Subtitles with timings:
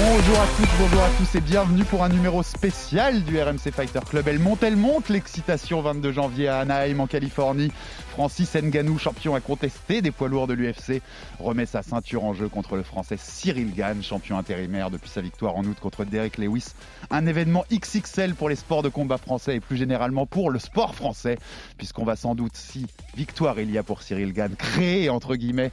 [0.00, 4.00] Bonjour à toutes, bonjour à tous et bienvenue pour un numéro spécial du RMC Fighter
[4.08, 4.26] Club.
[4.26, 7.70] Elle monte, elle monte, l'excitation 22 janvier à Anaheim en Californie.
[8.08, 11.02] Francis Nganou, champion incontesté des poids lourds de l'UFC,
[11.38, 15.56] remet sa ceinture en jeu contre le français Cyril Gann, champion intérimaire depuis sa victoire
[15.56, 16.68] en août contre Derek Lewis.
[17.10, 20.94] Un événement XXL pour les sports de combat français et plus généralement pour le sport
[20.94, 21.36] français,
[21.76, 25.70] puisqu'on va sans doute, si victoire il y a pour Cyril Gann, créer entre guillemets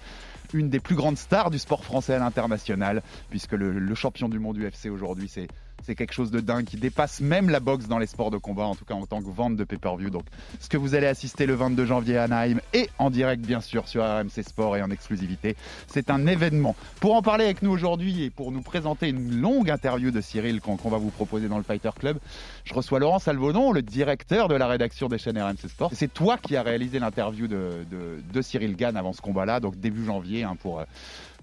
[0.53, 4.58] une des plus grandes stars du sport français à l'international, puisque le, champion du monde
[4.58, 5.47] UFC aujourd'hui, c'est
[5.83, 8.66] c'est quelque chose de dingue qui dépasse même la boxe dans les sports de combat,
[8.66, 10.09] en tout cas en tant que vente de pay-per-view.
[10.09, 10.23] Donc,
[10.59, 13.88] ce que vous allez assister le 22 janvier à Anaheim et en direct, bien sûr,
[13.88, 15.55] sur RMC Sport et en exclusivité,
[15.88, 16.75] c'est un événement.
[17.00, 20.61] Pour en parler avec nous aujourd'hui et pour nous présenter une longue interview de Cyril
[20.61, 22.17] qu'on va vous proposer dans le Fighter Club,
[22.63, 25.91] je reçois Laurent Salvonon, le directeur de la rédaction des chaînes RMC Sport.
[25.94, 30.05] C'est toi qui as réalisé l'interview de, de, Cyril Gann avant ce combat-là, donc début
[30.05, 30.81] janvier, hein, pour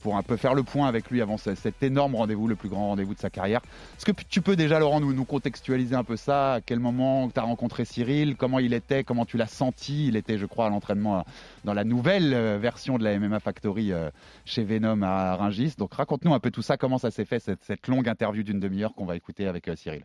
[0.01, 2.89] pour un peu faire le point avec lui avant cet énorme rendez-vous, le plus grand
[2.89, 3.61] rendez-vous de sa carrière.
[3.97, 6.55] Est-ce que tu peux déjà, Laurent, nous, nous contextualiser un peu ça?
[6.55, 8.37] À quel moment tu as rencontré Cyril?
[8.37, 9.05] Comment il était?
[9.05, 10.09] Comment tu l'as senti?
[10.09, 11.25] Il était, je crois, à l'entraînement
[11.65, 13.93] dans la nouvelle version de la MMA Factory
[14.45, 15.75] chez Venom à Rungis.
[15.79, 18.95] Donc raconte-nous un peu tout ça, comment ça s'est fait, cette longue interview d'une demi-heure
[18.95, 20.05] qu'on va écouter avec Cyril.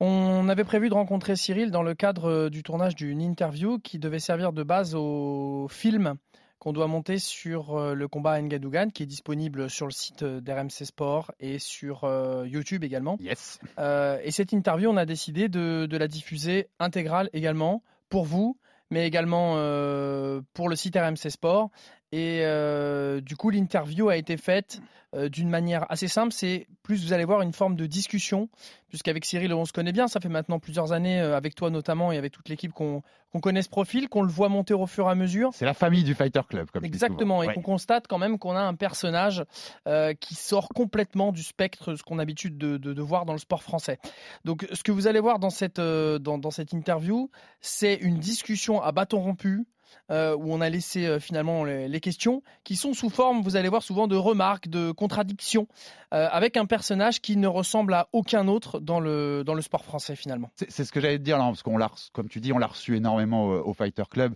[0.00, 4.18] On avait prévu de rencontrer Cyril dans le cadre du tournage d'une interview qui devait
[4.18, 6.16] servir de base au film
[6.64, 11.32] qu'on doit monter sur le combat Ngadougan qui est disponible sur le site d'RMC Sport
[11.38, 12.08] et sur
[12.46, 13.18] YouTube également.
[13.20, 13.58] Yes.
[13.78, 18.58] Euh, et cette interview, on a décidé de, de, la diffuser intégrale également pour vous,
[18.90, 21.70] mais également euh, pour le site RMC Sport.
[22.12, 24.80] Et euh, du coup, l'interview a été faite
[25.14, 26.32] euh, d'une manière assez simple.
[26.32, 28.48] C'est plus, vous allez voir, une forme de discussion,
[28.88, 30.08] puisqu'avec Cyril, on se connaît bien.
[30.08, 33.02] Ça fait maintenant plusieurs années, euh, avec toi notamment et avec toute l'équipe, qu'on
[33.32, 35.50] qu connaît ce profil, qu'on le voit monter au fur et à mesure.
[35.54, 37.54] C'est la famille du Fighter Club, comme Exactement, et ouais.
[37.54, 39.44] qu'on constate quand même qu'on a un personnage
[39.86, 43.32] euh, qui sort complètement du spectre, ce qu'on a l'habitude de, de, de, voir dans
[43.32, 43.98] le sport français.
[44.44, 47.30] Donc, ce que vous allez voir dans cette, dans, dans cette interview,
[47.60, 49.64] c'est une discussion à bâton rompu
[50.10, 53.68] euh, où on a laissé euh, finalement les, questions, qui sont sous forme, vous allez
[53.68, 55.66] voir souvent, de remarques, de contradictions,
[56.12, 59.84] euh, avec un personnage qui ne ressemble à aucun autre dans le, dans le sport
[59.84, 60.50] français finalement.
[60.56, 62.66] C'est ce que j'allais te dire là, parce qu'on l'a, comme tu dis, on l'a
[62.66, 64.34] reçu énormément au, Fighter Club.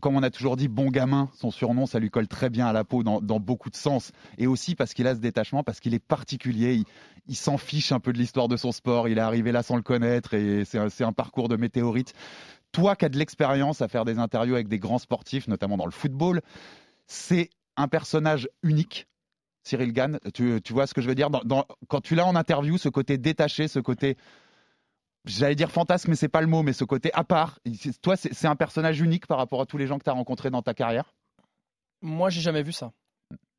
[0.00, 2.72] Comme on a toujours dit, bon gamin, son surnom, ça lui colle très bien à
[2.72, 4.12] la peau dans, beaucoup de sens.
[4.38, 6.84] Et aussi parce qu'il a ce détachement, parce qu'il est particulier, il,
[7.26, 9.76] il s'en fiche un peu de l'histoire de son sport, il est arrivé là sans
[9.76, 12.14] le connaître et c'est un, un parcours de météorite
[12.78, 15.84] toi qui as de l'expérience à faire des interviews avec des grands sportifs, notamment dans
[15.84, 16.42] le football,
[17.06, 19.08] c'est un personnage unique.
[19.64, 21.28] Cyril Gann, tu, vois ce que je veux dire
[21.88, 24.16] Quand tu l'as en interview, ce côté détaché, ce côté,
[25.24, 27.58] j'allais dire fantasme, mais c'est pas le mot, mais ce côté à part.
[28.00, 30.50] Toi, c'est un personnage unique par rapport à tous les gens que tu as rencontrés
[30.50, 31.12] dans ta carrière?
[32.00, 32.92] Moi, j'ai jamais vu ça.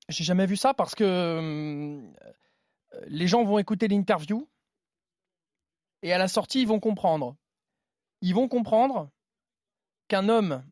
[0.08, 2.02] J'ai jamais vu ça parce que euh,
[3.08, 4.48] les gens vont écouter l'interview
[6.02, 7.36] et à la sortie, ils vont comprendre
[8.22, 9.10] ils vont comprendre
[10.08, 10.64] qu'un homme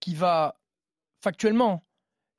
[0.00, 0.56] qui va
[1.20, 1.84] factuellement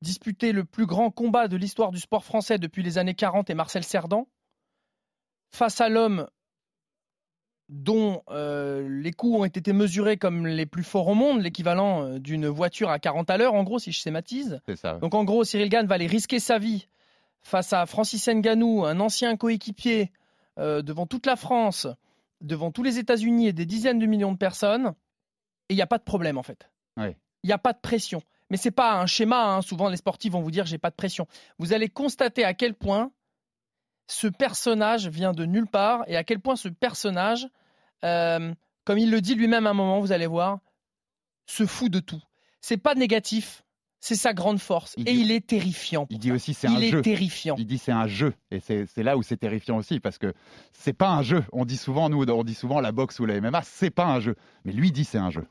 [0.02, 3.56] disputer le plus grand combat de l'histoire du sport français depuis les années 40 et
[3.56, 4.28] Marcel Cerdan,
[5.50, 6.28] face à l'homme
[7.70, 12.48] dont euh, les coups ont été mesurés comme les plus forts au monde, l'équivalent d'une
[12.48, 14.62] voiture à 40 à l'heure, en gros, si je schématise.
[14.76, 15.00] Ça.
[15.00, 16.88] Donc en gros, Cyril Gann va aller risquer sa vie
[17.42, 20.12] face à Francis Ngannou, un ancien coéquipier
[20.60, 21.88] euh, devant toute la France,
[22.42, 24.94] devant tous les États-Unis et des dizaines de millions de personnes,
[25.70, 26.70] et il n'y a pas de problème en fait.
[26.98, 27.18] Il ouais.
[27.44, 28.22] n'y a pas de pression.
[28.50, 29.56] Mais c'est pas un schéma.
[29.56, 29.62] Hein.
[29.62, 31.28] Souvent, les sportifs vont vous dire j'ai pas de pression.
[31.60, 33.12] Vous allez constater à quel point
[34.08, 37.48] ce personnage vient de nulle part et à quel point ce personnage,
[38.06, 38.54] euh,
[38.86, 40.60] comme il le dit lui-même à un moment, vous allez voir,
[41.46, 42.22] se fout de tout.
[42.62, 43.64] C'est pas négatif.
[44.00, 44.94] C'est sa grande force.
[44.98, 46.06] Il et il est terrifiant.
[46.10, 47.02] Il dit aussi c'est il un est jeu.
[47.02, 47.56] terrifiant.
[47.58, 48.34] Il dit c'est un jeu.
[48.52, 50.34] Et c'est là où c'est terrifiant aussi parce que
[50.72, 51.44] c'est pas un jeu.
[51.52, 54.20] On dit souvent, nous, on dit souvent la boxe ou la MMA, c'est pas un
[54.20, 54.36] jeu.
[54.66, 55.48] Mais lui dit c'est un jeu.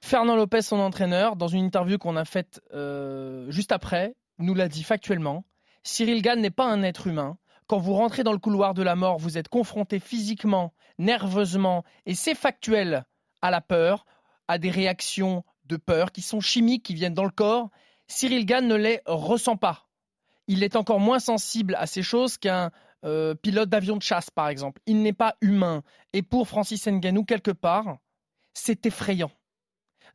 [0.00, 4.68] Fernand Lopez, son entraîneur, dans une interview qu'on a faite euh, juste après, nous l'a
[4.68, 5.44] dit factuellement.
[5.82, 7.36] Cyril Gann n'est pas un être humain.
[7.66, 12.14] Quand vous rentrez dans le couloir de la mort, vous êtes confronté physiquement, nerveusement, et
[12.14, 13.04] c'est factuel,
[13.42, 14.06] à la peur,
[14.48, 17.70] à des réactions de peur qui sont chimiques, qui viennent dans le corps.
[18.10, 19.86] Cyril Gann ne les ressent pas.
[20.48, 22.70] Il est encore moins sensible à ces choses qu'un
[23.04, 24.80] euh, pilote d'avion de chasse, par exemple.
[24.86, 25.82] Il n'est pas humain.
[26.12, 27.98] Et pour Francis Nganou, quelque part,
[28.52, 29.30] c'est effrayant.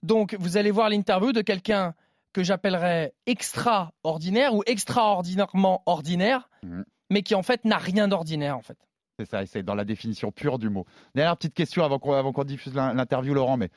[0.04, 1.96] Donc, vous allez voir l'interview de quelqu'un
[2.34, 6.84] que j'appellerais extraordinaire ou extraordinairement ordinaire, Mhm.
[7.10, 8.78] mais qui en fait n'a rien d'ordinaire en fait.
[9.18, 10.86] C'est ça, et c'est dans la définition pure du mot.
[11.16, 13.70] Dernière petite question avant qu'on diffuse l'in- l'interview, Laurent, mais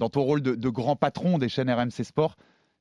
[0.00, 2.34] dans ton rôle de, de grand patron des chaînes RMC Sport,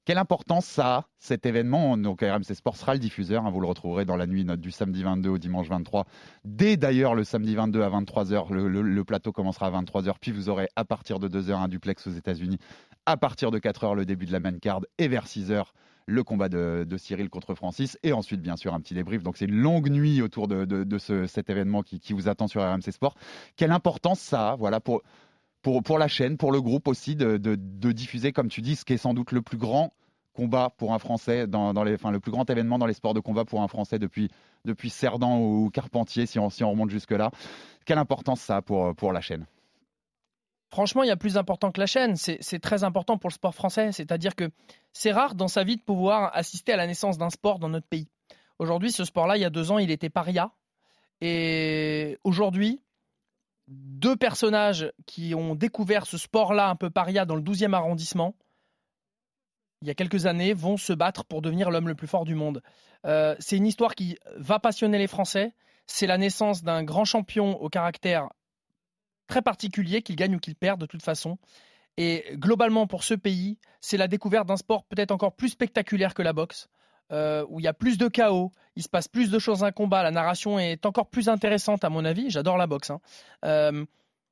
[0.10, 3.68] quelle importance ça a, cet événement Donc RMC Sport sera le diffuseur, hein, vous le
[3.68, 6.08] retrouverez dans la nuit du samedi 22 au dimanche 23.
[6.46, 10.50] Dès d'ailleurs le samedi 22 à 23h, le, le- plateau commencera à 23h, puis vous
[10.50, 12.58] aurez à partir de 2h un duplex aux États-Unis,
[13.06, 15.66] à partir de 4h le début de la main card, et vers 6h
[16.08, 19.22] le combat de, de Cyril contre Francis, et ensuite bien sûr un petit débrief.
[19.22, 22.28] Donc c'est une longue nuit autour de, de- de ce- cet événement qui, qui vous
[22.28, 23.14] attend sur RMC Sport.
[23.56, 25.04] Quelle importance ça a voilà, pour,
[25.62, 28.86] pour, pour la chaîne, pour le groupe aussi, de, de- diffuser, comme tu dis, ce
[28.86, 29.94] qui est sans doute le plus grand
[30.34, 33.14] combat pour un Français, dans, dans les, enfin, le plus grand événement dans les sports
[33.14, 34.30] de combat pour un Français depuis,
[34.64, 37.32] depuis Cerdan ou Carpentier, si on, si on remonte jusque-là.
[37.86, 39.46] Quelle importance ça a pour, pour la chaîne?
[40.70, 42.16] Franchement, il y a plus important que la chaîne.
[42.16, 43.92] C'est très important pour le sport français.
[43.92, 44.52] C'est-à-dire que
[44.94, 47.88] c'est rare dans sa vie de pouvoir assister à la naissance d'un sport dans notre
[47.88, 48.08] pays.
[48.60, 50.52] Aujourd'hui, ce sport-là, il y a deux ans, il était paria.
[51.22, 52.82] Et aujourd'hui,
[53.69, 58.36] deux personnages qui ont découvert ce sport-là un peu paria dans le 12e arrondissement,
[59.81, 62.36] il y a quelques années, vont se battre pour devenir l'homme le plus fort du
[62.36, 62.62] monde.
[63.06, 65.54] Euh, c'est une histoire qui va passionner les Français.
[65.86, 68.27] C'est la naissance d'un grand champion au caractère
[69.27, 71.38] très particulier, qu'il gagne ou qu'il perd de toute façon.
[71.98, 76.22] Et globalement, pour ce pays, c'est la découverte d'un sport peut-être encore plus spectaculaire que
[76.22, 76.68] la boxe,
[77.12, 79.68] euh, où il y a plus de chaos, il se passe plus de choses à
[79.68, 82.30] un combat, la narration est encore plus intéressante à mon avis.
[82.30, 82.92] J'adore la boxe.
[82.92, 83.00] hein.
[83.46, 83.86] Euh,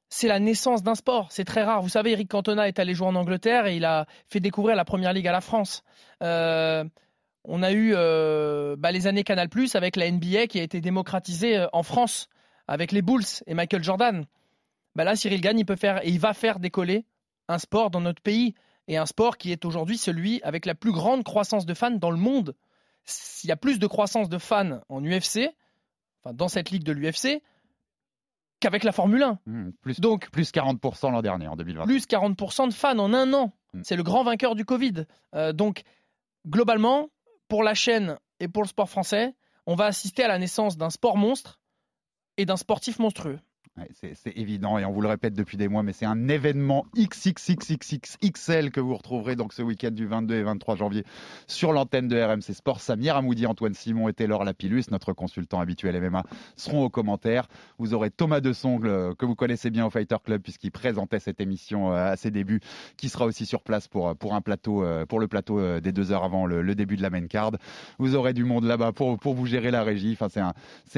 [0.10, 1.82] c'est la naissance d'un sport, c'est très rare.
[1.82, 4.86] Vous savez, Eric Cantona est allé jouer en Angleterre et il a fait découvrir la
[4.86, 5.84] Première Ligue à la France.
[6.24, 6.86] Euh,
[7.44, 7.92] on a eu
[8.78, 12.30] bah, les années Canal+ avec la NBA qui a été démocratisée en France
[12.68, 14.26] avec les Bulls et Michael Jordan.
[14.96, 17.06] Bah là, Cyril Gagne, peut faire et il va faire décoller
[17.48, 18.56] un sport dans notre pays
[18.88, 22.12] et un sport qui est aujourd'hui celui avec la plus grande croissance de fans dans
[22.12, 22.56] le monde.
[23.07, 25.50] S'il y a plus de croissance de fans en UFC,
[26.21, 27.42] enfin dans cette ligue de l'UFC,
[28.59, 29.39] qu'avec la Formule 1.
[29.45, 31.86] Hmm, plus, Donc plus 40% l'an dernier, en 2020.
[31.86, 33.54] plus 40% de fans en un an.
[33.74, 33.81] Mm.
[33.83, 35.06] C'est le grand vainqueur du Covid.
[35.36, 35.83] Euh, donc,
[36.48, 37.09] globalement,
[37.48, 40.89] pour la chaîne et pour le sport français, on va assister à la naissance d'un
[40.89, 41.59] sport monstre
[42.38, 43.39] et d'un sportif monstrueux.
[43.78, 46.88] Ouais, c'est évident et on vous le répète depuis des mois, mais c'est un événement
[46.98, 51.04] XXXXXL que vous retrouverez donc ce week-end du 22 et 23 janvier
[51.46, 52.82] sur l'antenne de RMC Sport.
[52.82, 56.24] Samir Amoudi, Antoine Simon et Taylor Lapillus, notre consultant habituel MMA,
[56.56, 57.48] seront aux commentaires.
[57.78, 61.40] Vous aurez Thomas Desongle, euh, que vous connaissez bien au Fighter Club puisqu'il présentait cette
[61.40, 62.62] émission euh, à ses débuts,
[62.98, 65.92] qui sera aussi sur place pour, pour, un plateau, euh, pour le plateau euh, des
[65.92, 67.52] deux heures avant le, le début de la main card.
[68.00, 70.18] Vous aurez du monde là-bas pour, pour vous gérer la régie.
[70.20, 70.40] Enfin, c'est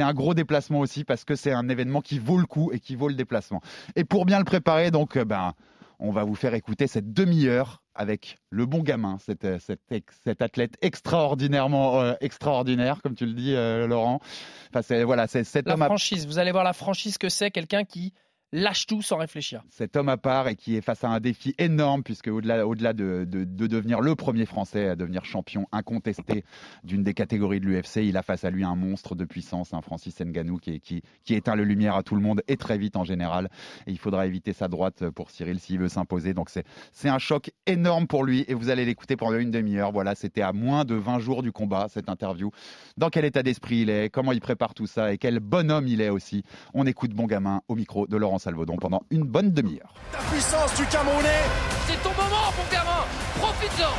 [0.02, 2.80] un, un gros déplacement aussi parce que c'est un événement qui vaut le coup et
[2.80, 3.62] qui vaut le déplacement.
[3.96, 5.54] Et pour bien le préparer, donc, euh, ben,
[6.00, 10.78] on va vous faire écouter cette demi-heure avec le bon gamin, cet, euh, cet, athlète
[10.82, 14.22] extraordinairement euh, extraordinaire, comme tu le dis, euh, Laurent.
[14.70, 17.28] Enfin, c'est voilà, c'est cet La homme à franchise, vous allez voir la franchise que
[17.28, 18.14] c'est, quelqu'un qui
[18.52, 19.62] lâche tout sans réfléchir.
[19.70, 22.94] cet homme à part et qui est face à un défi énorme puisque au-delà au-delà
[22.94, 26.44] de, de- de devenir le premier Français à devenir champion incontesté
[26.84, 29.82] d'une des catégories de l'UFC, il a face à lui un monstre de puissance, un
[29.82, 33.04] Francis Ngannou qui, qui, éteint le lumière à tout le monde et très vite en
[33.04, 33.50] général.
[33.86, 36.34] Et il faudra éviter sa droite pour Cyril s'il veut s'imposer.
[36.34, 39.92] Donc c'est un choc énorme pour lui et vous allez l'écouter pendant une demi-heure.
[39.92, 42.50] Voilà, c'était à moins de 20 jours du combat cette interview.
[42.98, 46.02] Dans quel état d'esprit il est, comment il prépare tout ça et quel bonhomme il
[46.02, 46.44] est aussi.
[46.74, 49.94] On écoute bon gamin au micro de Laurent Salvaudon pendant une bonne demi-heure.
[50.14, 51.44] La puissance du Camerounais.
[51.88, 53.06] C'est ton moment, mon gamin
[53.40, 53.94] Profites-en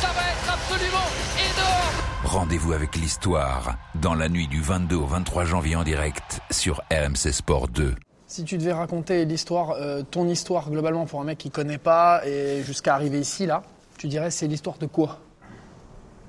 [0.00, 5.44] Ça va être absolument énorme Rendez-vous avec l'histoire dans la nuit du 22 au 23
[5.44, 7.94] janvier en direct sur RMC Sport 2.
[8.26, 12.26] Si tu devais raconter l'histoire, euh, ton histoire globalement pour un mec qui connaît pas
[12.26, 13.62] et jusqu'à arriver ici là,
[13.98, 15.18] tu dirais c'est l'histoire de quoi?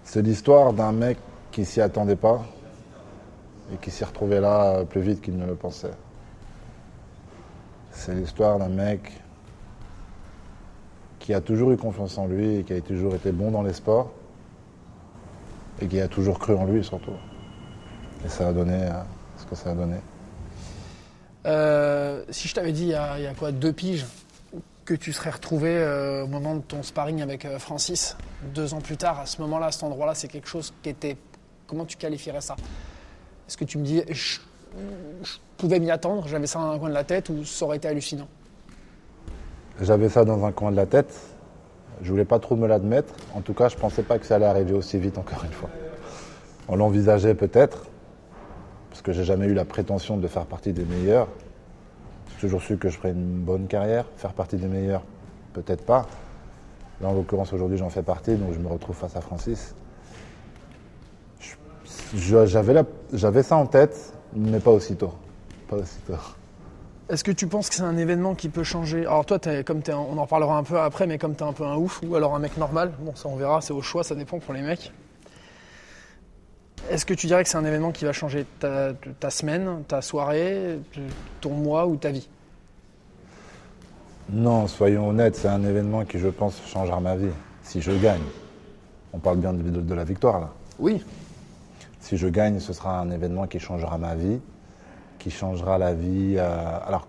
[0.04, 1.18] C'est l'histoire d'un mec
[1.52, 2.44] qui s'y attendait pas
[3.72, 5.94] et qui s'est retrouvé là euh, plus vite qu'il ne le pensait.
[7.94, 9.12] C'est l'histoire d'un mec
[11.20, 13.74] qui a toujours eu confiance en lui et qui a toujours été bon dans les
[13.74, 14.12] sports
[15.82, 17.14] et qui a toujours cru en lui surtout.
[18.26, 18.92] Et ça a donné euh,
[19.38, 19.96] ce que ça a donné.
[21.46, 24.06] Euh, Si je t'avais dit il y, a, quoi deux piges
[24.86, 28.18] que tu serais retrouvé euh, au moment de ton sparring avec Francis
[28.54, 31.16] deux ans plus tard à ce moment-là, à cet endroit-là, c'est quelque chose qui était
[31.68, 32.56] comment tu qualifierais ça?
[33.48, 34.02] Est-ce que tu me dis
[35.24, 37.78] je, pouvais m'y attendre, j'avais ça dans un coin de la tête ou ça aurait
[37.78, 38.28] été hallucinant
[39.82, 41.14] J'avais ça dans un coin de la tête.
[42.02, 43.14] Je voulais pas trop me l'admettre.
[43.34, 45.70] En tout cas, je pensais pas que ça allait arriver aussi vite encore une fois.
[46.68, 47.86] On l'envisageait peut-être,
[48.90, 51.28] parce que j'ai jamais eu la prétention de faire partie des meilleurs.
[52.30, 54.06] J'ai toujours su que je ferais une bonne carrière.
[54.18, 55.04] Faire partie des meilleurs,
[55.54, 56.08] peut-être pas.
[57.02, 59.76] Là, en l'occurrence, aujourd'hui, j'en fais partie, donc je me retrouve face à Francis.
[62.16, 65.14] J'avais ça en tête, mais pas aussitôt.
[65.68, 66.14] Pas aussitôt.
[67.10, 69.02] Est-ce que tu penses que c'est un événement qui peut changer?
[69.02, 71.44] Alors toi, t'es- comme t'es un- on en reparlera un peu après, mais comme tu
[71.44, 73.74] es un peu un ouf, ou alors un mec normal, bon ça on verra, c'est
[73.74, 74.92] au choix, ça dépend pour les mecs.
[76.90, 80.02] Est-ce que tu dirais que c'est un événement qui va changer ta, ta semaine, ta
[80.02, 80.80] soirée,
[81.40, 82.28] ton mois ou ta vie?
[84.30, 87.30] Non, soyons honnêtes, c'est un événement qui, je pense, changera ma vie.
[87.64, 88.22] Si je gagne.
[89.14, 90.50] On parle bien de, de- de la victoire, là.
[90.80, 91.04] Oui.
[92.04, 94.42] Si je gagne, ce sera un événement qui changera ma vie,
[95.20, 96.36] qui changera la vie.
[96.38, 97.08] euh, alors,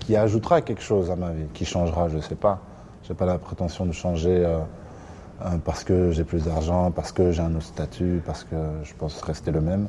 [0.00, 2.58] qui ajoutera quelque chose à ma vie, qui changera, je ne sais pas.
[3.04, 4.58] Je n'ai pas la prétention de changer euh,
[5.42, 8.92] euh, parce que j'ai plus d'argent, parce que j'ai un autre statut, parce que je
[8.94, 9.86] pense rester le même.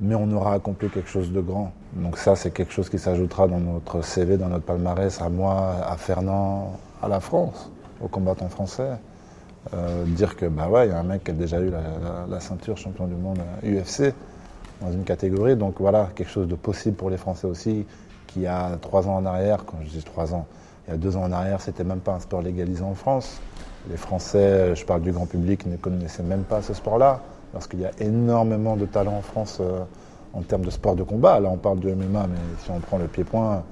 [0.00, 1.72] Mais on aura accompli quelque chose de grand.
[1.94, 5.74] Donc ça, c'est quelque chose qui s'ajoutera dans notre CV, dans notre palmarès, à moi,
[5.84, 7.68] à Fernand, à la France,
[8.00, 8.92] aux combattants français.
[9.72, 12.40] Euh, dire que bah ouais, il y a un mec qui a déjà eu la,
[12.40, 14.12] ceinture champion du monde euh, UFC
[14.80, 17.86] dans une catégorie, donc voilà quelque chose de possible pour les Français aussi.
[18.26, 20.46] Qui a trois ans en arrière, quand je dis trois ans,
[20.86, 23.40] il y a deux ans en arrière, c'était même pas un sport légalisé en France.
[23.88, 27.20] Les Français, je parle du grand public, ne connaissaient même pas ce sport-là,
[27.52, 29.80] parce qu'il y a énormément de talent en France euh,
[30.32, 31.40] en termes de sport de combat.
[31.40, 33.64] Là, on parle de MMA, mais si on prend le pied-point,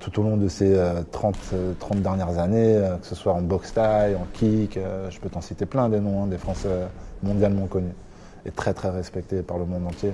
[0.00, 3.32] tout au long de ces euh, 30, euh, 30 dernières années, euh, que ce soit
[3.32, 6.38] en boxe taille, en kick, euh, je peux t'en citer plein des noms, hein, des
[6.38, 6.68] Français
[7.22, 7.94] mondialement connus
[8.46, 10.12] et très très respectés par le monde entier.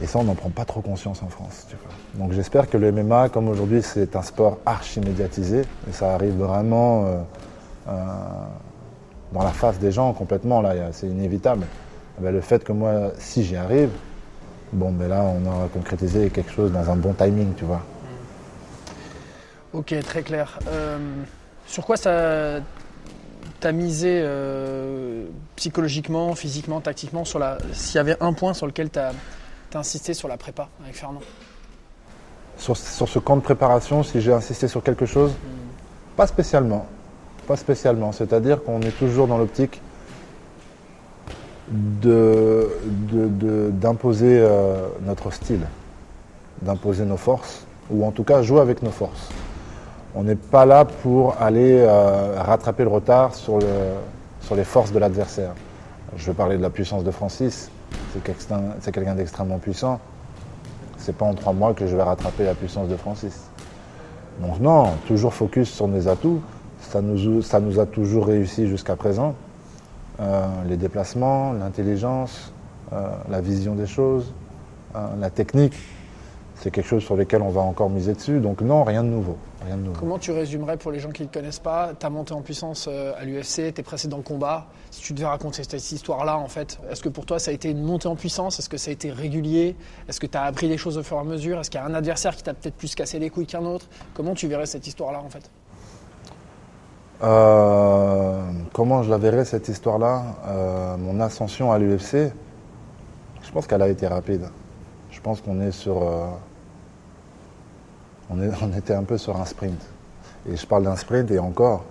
[0.00, 1.66] Et ça, on n'en prend pas trop conscience en France.
[2.14, 6.36] Donc j'espère que le MMA, comme aujourd'hui, c'est un sport archi médiatisé, et ça arrive
[6.36, 7.18] vraiment euh,
[7.88, 7.92] euh,
[9.32, 11.66] dans la face des gens complètement, là, c'est inévitable.
[12.18, 13.90] Eh ben, le fait que moi, si j'y arrive,
[14.72, 17.82] bon, ben là, on aura concrétisé quelque chose dans un bon timing, tu vois.
[19.72, 20.58] Ok, très clair.
[20.68, 20.98] Euh,
[21.66, 22.60] sur quoi ça
[23.60, 28.88] t'a misé euh, psychologiquement, physiquement, tactiquement sur la S'il y avait un point sur lequel
[28.88, 29.10] t'as
[29.74, 31.20] as insisté sur la prépa avec Fernand?
[32.56, 35.32] Sur, sur ce camp de préparation, si j'ai insisté sur quelque chose,
[36.16, 36.86] pas spécialement.
[37.46, 38.12] Pas spécialement.
[38.12, 39.80] C'est-à-dire qu'on est toujours dans l'optique
[41.70, 42.70] de-
[43.12, 45.60] de- de- d'imposer euh, notre style,
[46.62, 49.28] d'imposer nos forces, ou en tout cas jouer avec nos forces.
[50.18, 53.94] On n'est pas là pour aller euh, rattraper le retard sur, le-
[54.40, 55.52] sur les forces de l'adversaire.
[56.16, 57.70] Je vais parler de la puissance de Francis.
[58.12, 60.00] C'est quelqu'un d'extrêmement puissant.
[60.96, 63.44] C'est pas en trois mois que je vais rattraper la puissance de Francis.
[64.40, 66.40] Donc non, toujours focus sur mes atouts.
[66.80, 69.36] Ça nous, a toujours réussi jusqu'à présent.
[70.18, 72.52] Euh, les déplacements, l'intelligence,
[72.92, 74.32] euh, la vision des choses,
[75.20, 75.78] la technique,
[76.56, 78.40] c'est quelque chose sur lequel on va encore miser dessus.
[78.40, 79.36] Donc non, rien de nouveau.
[79.64, 79.98] Rien de nouveau.
[79.98, 82.86] Comment tu résumerais pour les gens qui ne te connaissent pas ta montée en puissance
[82.88, 87.02] euh, à l'UFC, tes précédents combats Si tu devais raconter cette histoire-là, en fait, est-ce
[87.02, 88.58] que pour toi ça a été une montée en puissance?
[88.60, 89.74] Est-ce que ça a été régulier?
[90.08, 91.58] Est-ce que tu as appris des choses au fur et à mesure?
[91.58, 93.86] Est-ce qu'il y a un adversaire qui t'a peut-être plus cassé les couilles qu'un autre?
[94.14, 95.50] Comment tu verrais cette histoire-là, en fait?
[97.22, 100.22] Euh, comment je la verrais cette histoire-là?
[100.46, 102.32] Euh, Mon ascension à l'UFC,
[103.42, 104.48] je pense qu'elle a été rapide.
[105.10, 106.00] Je pense qu'on est sur.
[106.00, 106.26] euh,
[108.30, 109.80] on, était un peu sur un sprint.
[110.50, 111.84] Et je parle d'un sprint et encore.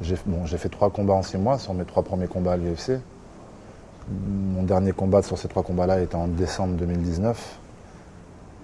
[0.00, 3.00] J'ai fait trois combats en six mois sur mes trois premiers combats à l'UFC.
[4.08, 7.58] Mon dernier combat sur ces trois combats-là était en décembre 2019.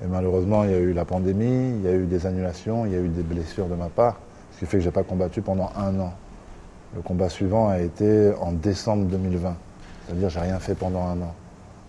[0.02, 2.92] Et malheureusement, il y a eu la pandémie, il y a eu des annulations, il
[2.92, 4.16] y a eu des blessures de ma part,
[4.52, 6.12] ce qui fait que je n'ai pas combattu pendant un an.
[6.94, 9.54] Le combat suivant a été en décembre 2020,
[10.06, 11.34] c'est-à-dire que j'ai rien fait pendant un an.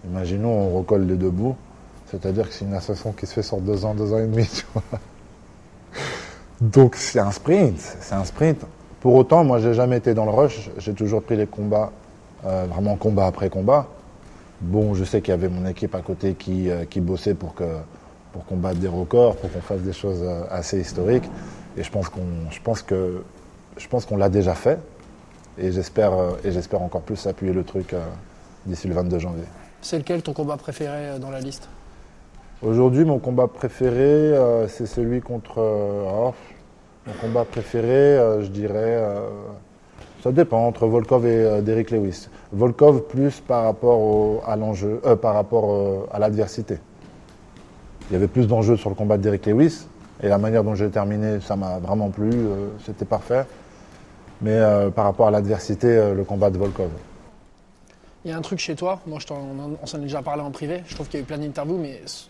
[0.06, 1.56] Imaginons, on recolle les deux bouts,
[2.08, 4.48] c'est-à-dire que c'est une association qui se fait sur deux ans, deux ans et demi,
[4.54, 5.00] tu vois.
[6.62, 8.66] Donc c'est un sprint, c'est un sprint.
[9.02, 11.92] Pour autant, moi, j'ai jamais été dans le rush, j'ai toujours pris les combats,
[12.46, 13.88] euh, vraiment combat après combat.
[14.62, 17.66] Bon, je sais qu'il y avait mon équipe à côté qui, euh, bossait pour, que,
[18.32, 21.30] pour qu'on batte des records, pour qu'on fasse des choses euh, assez historiques.
[21.78, 22.22] Et je pense qu'on,
[22.88, 23.22] que,
[23.78, 24.80] je l'a déjà fait.
[25.58, 27.94] Et j'espère, et j'espère encore plus appuyer le truc
[28.66, 29.44] d'ici le 22 janvier.
[29.82, 31.70] C'est lequel ton combat préféré dans la liste?
[32.64, 35.60] Aujourd'hui, mon combat préféré, euh, c'est celui contre.
[35.60, 36.34] euh, oh,
[37.06, 39.04] mon combat préféré, euh, je dirais.
[40.24, 42.30] ça dépend entre Volkov et Derrick Lewis.
[42.52, 46.80] Volkov plus par rapport au- à l'enjeu, par rapport à l'adversité.
[48.10, 49.88] Il y avait plus d'enjeux sur le combat de Derrick Lewis,
[50.24, 52.32] Et la manière dont j'ai terminé, ça m'a vraiment plu.
[52.86, 53.44] C'était parfait.
[54.42, 54.58] Mais
[54.96, 56.90] par rapport à l'adversité, le combat de Volkov.
[58.26, 60.42] Il y a un truc chez toi, moi on, en- on s'en est déjà parlé
[60.42, 62.26] en privé, je trouve qu'il y a eu plein d'interviews, mais c-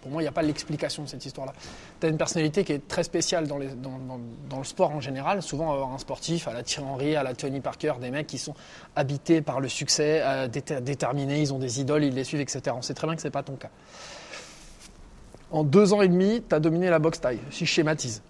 [0.00, 1.52] pour moi il n'y a pas l'explication de cette histoire-là.
[2.00, 5.92] Tu as une personnalité qui est très spéciale dans, le sport en général, souvent avoir
[5.92, 8.54] un sportif à la Thierry Henry, à la Tony Parker, des mecs qui sont
[8.96, 12.62] habités par le succès, euh, déter- déterminés, ils ont des idoles, ils les suivent, etc.
[12.74, 13.70] On sait très bien que ce n'est pas ton cas.
[15.50, 18.22] En deux ans et demi, tu as dominé la boxe taille, si je schématise.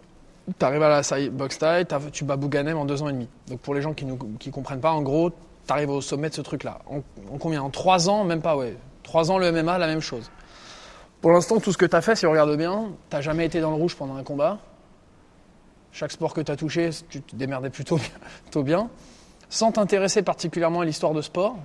[0.58, 3.28] Tu arrives à la boxe taille, tu bats Bouganem en deux ans et demi.
[3.46, 4.14] Donc pour les gens qui ne
[4.50, 5.30] comprennent pas, en gros,
[5.66, 6.81] tu arrives au sommet de ce truc-là.
[6.88, 6.99] En,
[7.33, 7.62] en combien?
[7.62, 8.25] En trois ans?
[8.25, 8.76] Même pas, ouais.
[9.02, 10.31] Trois ans le MMA, la même chose.
[11.21, 13.61] Pour l'instant, tout ce que tu as fait, si on regarde bien, tu jamais été
[13.61, 14.59] dans le rouge pendant un combat.
[15.92, 17.99] Chaque sport que tu as touché, tu te démerdais plutôt,
[18.42, 18.88] plutôt bien.
[19.49, 21.57] Sans t'intéresser particulièrement à l'histoire de sport.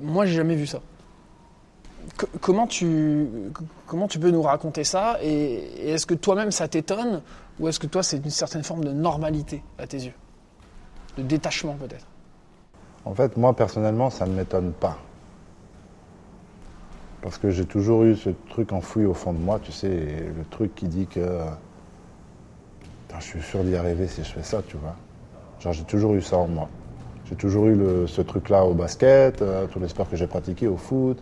[0.00, 0.80] Moi, j'ai jamais vu ça.
[2.16, 3.26] Co- comment, tu,
[3.86, 5.18] comment tu peux nous raconter ça?
[5.22, 7.22] Et est-ce que toi-même ça t'étonne?
[7.58, 10.12] Ou est-ce que toi, c'est une certaine forme de normalité à tes yeux?
[11.22, 12.06] Détachement peut-être
[13.04, 14.98] En fait, moi personnellement, ça ne m'étonne pas.
[17.22, 20.44] Parce que j'ai toujours eu ce truc enfoui au fond de moi, tu sais, le
[20.50, 21.20] truc qui dit que
[23.18, 24.94] je suis sûr d'y arriver si je fais ça, tu vois.
[25.60, 26.68] Genre, j'ai toujours eu ça en moi.
[27.28, 30.68] J'ai toujours eu le- ce truc-là au basket, euh, tous les sports que j'ai pratiqués,
[30.68, 31.18] au foot.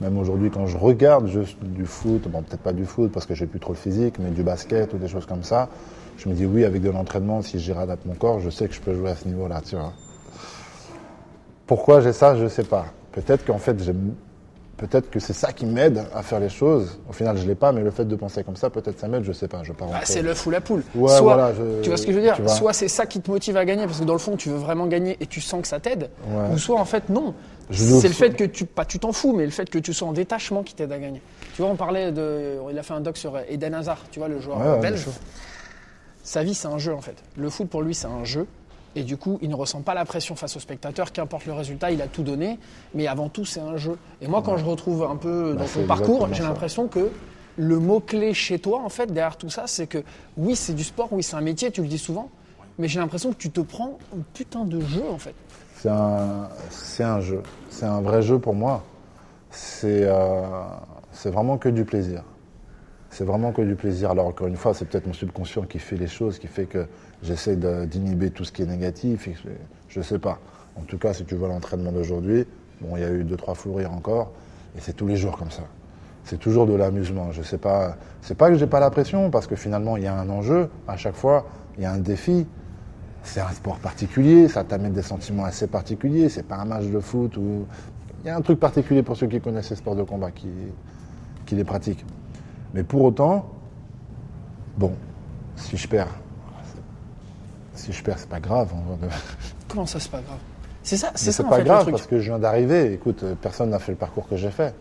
[0.00, 3.34] Même aujourd'hui, quand je regarde juste du foot, bon, peut-être pas du foot parce que
[3.34, 5.70] j'ai plus trop le physique, mais du basket ou des choses comme ça,
[6.18, 8.80] je me dis oui, avec de l'entraînement, si j'irrade mon corps, je sais que je
[8.80, 9.92] peux jouer à ce niveau-là, tu vois.
[11.66, 12.86] Pourquoi j'ai ça, je ne sais pas.
[13.12, 13.74] Peut-être qu'en fait,
[14.76, 16.98] peut-être que c'est ça qui m'aide à faire les choses.
[17.08, 19.24] Au final, je l'ai pas, mais le fait de penser comme ça, peut-être ça m'aide,
[19.24, 19.62] je sais pas.
[19.64, 20.82] Je pas Bah, c'est l'œuf ou la poule.
[20.94, 22.38] Ouais, Soit, voilà, je- tu vois ce que je veux dire.
[22.48, 24.58] Soit c'est ça qui te motive à gagner parce que dans le fond tu veux
[24.58, 26.10] vraiment gagner et tu sens que ça t'aide.
[26.28, 26.54] Ouais.
[26.54, 27.34] Ou soit en fait non.
[27.68, 29.92] Je C'est le fait que tu, pas tu t'en fous, mais le fait que tu
[29.92, 31.20] sois en détachement qui t'aide à gagner.
[31.56, 34.28] Tu vois, on parlait de, il a fait un doc sur Eden Hazard, tu vois
[34.28, 35.04] le joueur ouais, belge.
[36.26, 37.22] Sa vie c'est un jeu en fait.
[37.36, 38.46] Le foot pour lui c'est un jeu.
[38.96, 41.90] Et du coup, il ne ressent pas la pression face au spectateur, qu'importe le résultat,
[41.90, 42.58] il a tout donné.
[42.94, 43.98] Mais avant tout, c'est un jeu.
[44.22, 47.10] Et moi, quand je retrouve un peu Bah, dans c'est ton parcours, j'ai l'impression que
[47.56, 50.02] le mot-clé chez toi, en fait, derrière tout ça, c'est que
[50.38, 52.30] oui, c'est du sport, oui, c'est un métier, tu le dis souvent,
[52.78, 55.34] mais j'ai l'impression que tu te prends un putain de jeu, en fait.
[55.76, 57.42] C'est un, c'est un jeu.
[57.68, 58.82] C'est un vrai jeu pour moi.
[59.50, 60.40] C'est euh,
[61.12, 62.22] c'est vraiment que du plaisir.
[63.16, 64.10] C'est vraiment que du plaisir.
[64.10, 66.86] Alors, encore une fois, c'est peut-être mon subconscient qui fait les choses, qui fait que
[67.22, 69.26] j'essaie d'inhiber tout ce qui est négatif.
[69.88, 70.38] je ne sais pas.
[70.78, 72.46] En tout cas, si tu vois l'entraînement d'aujourd'hui,
[72.82, 74.32] bon, il y a eu deux, trois fous rires encore,
[74.76, 75.62] et c'est tous les jours comme ça.
[76.24, 77.32] C'est toujours de l'amusement.
[77.32, 77.96] Je sais pas.
[78.20, 80.68] C'est pas que j'ai pas la pression, parce que finalement, il y a un enjeu
[80.86, 81.46] à chaque fois,
[81.78, 82.46] il y a un défi.
[83.22, 86.28] C'est un sport particulier, ça t'amène des sentiments assez particuliers.
[86.28, 87.64] C'est pas un match de foot ou
[88.24, 91.54] il y a un truc particulier pour ceux qui connaissent ces sports de combat, qui
[91.54, 92.04] les pratiquent.
[92.76, 93.46] Mais pour autant,
[94.76, 94.92] bon,
[95.56, 96.14] si je perds,
[97.72, 98.68] si je perds, c'est pas grave.
[99.68, 100.36] Comment ça, c'est pas grave?
[100.82, 101.94] C'est ça, c'est ça, c'est pas fait, le grave truc.
[101.94, 102.92] parce que je viens d'arriver.
[102.92, 104.74] Écoute, euh, personne n'a fait le parcours que j'ai fait.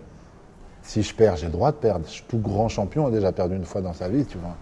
[0.83, 2.05] Si je perds, j'ai le droit de perdre.
[2.27, 4.57] Tout grand champion a déjà perdu une fois dans sa vie, tu vois.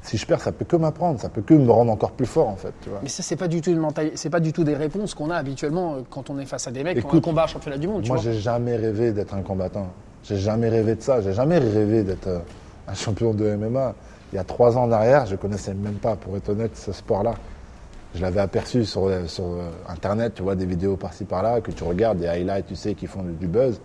[0.00, 2.48] Si je perds, ça peut que m'apprendre, ça peut que me rendre encore plus fort,
[2.48, 3.00] en fait, tu vois.
[3.02, 5.30] Mais ça, c'est pas du tout une mentalité, c'est pas du tout des réponses qu'on
[5.30, 7.42] a habituellement euh, quand on est face à des mecs qui ont un Écoute, combat
[7.42, 9.88] à championnat du monde, Moi, j'ai jamais rêvé d'être un combattant.
[10.24, 11.20] J'ai jamais rêvé de ça.
[11.20, 12.38] J'ai jamais rêvé d'être euh,
[12.88, 13.94] un champion de MMA.
[14.32, 16.92] Il y a trois ans en arrière, je connaissais même pas, pour être honnête, ce
[16.92, 17.34] sport-là.
[18.14, 21.84] Je l'avais aperçu sur, euh, euh, Internet, tu vois, des vidéos par-ci par-là, que tu
[21.84, 23.80] regardes, des highlights, tu sais, qui font du buzz.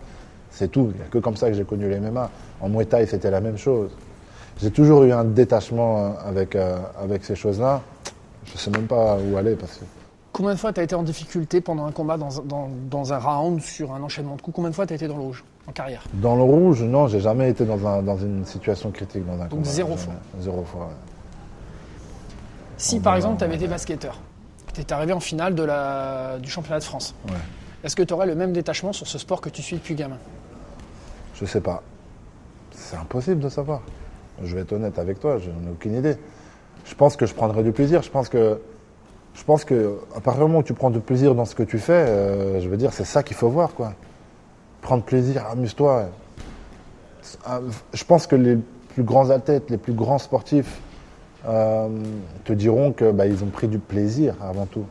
[0.50, 0.90] C'est tout.
[0.94, 2.30] Il n'y a que comme ça que j'ai connu les MMA.
[2.60, 3.90] En Muay Thai, c'était la même chose.
[4.60, 6.56] J'ai toujours eu un détachement avec,
[7.00, 7.82] avec ces choses-là.
[8.46, 9.84] Je sais même pas où aller parce que
[10.32, 13.18] Combien de fois tu as été en difficulté pendant un combat dans, dans- dans un
[13.18, 14.54] round sur un enchaînement de coups?
[14.54, 15.44] Combien de fois tu as été dans le rouge?
[15.68, 19.26] En carrière Dans le rouge, non, j'ai jamais été dans, un- dans une situation critique
[19.26, 19.64] dans un Donc combat.
[19.64, 20.00] zéro Jamais.
[20.02, 20.14] fois.
[20.40, 20.80] Zéro fois.
[20.86, 20.92] ouais.
[22.76, 24.20] Si par exemple tu avais été basketteur,
[24.72, 27.34] tu étais arrivé en finale de la, du championnat de France, Ouais.
[27.84, 30.18] est-ce que tu aurais le même détachement sur ce sport que tu suis depuis gamin?
[31.34, 31.82] Je sais pas.
[32.72, 33.82] C'est impossible de savoir.
[34.42, 36.16] Je vais être honnête avec toi, je n'ai aucune idée.
[36.84, 38.02] Je pense que je prendrai du plaisir.
[38.02, 38.60] Je pense que,
[39.34, 41.64] je pense que à partir du moment où tu prends du plaisir dans ce que
[41.64, 43.94] tu fais, euh, je veux dire, c'est ça qu'il faut voir, quoi.
[44.82, 46.08] Prendre plaisir, amuse-toi.
[47.44, 47.60] Ah,
[47.92, 48.58] Je pense que les
[48.94, 50.80] plus grands athlètes, les plus grands sportifs
[51.46, 51.88] euh,
[52.44, 54.84] te diront que bah, ils ont pris du plaisir avant tout.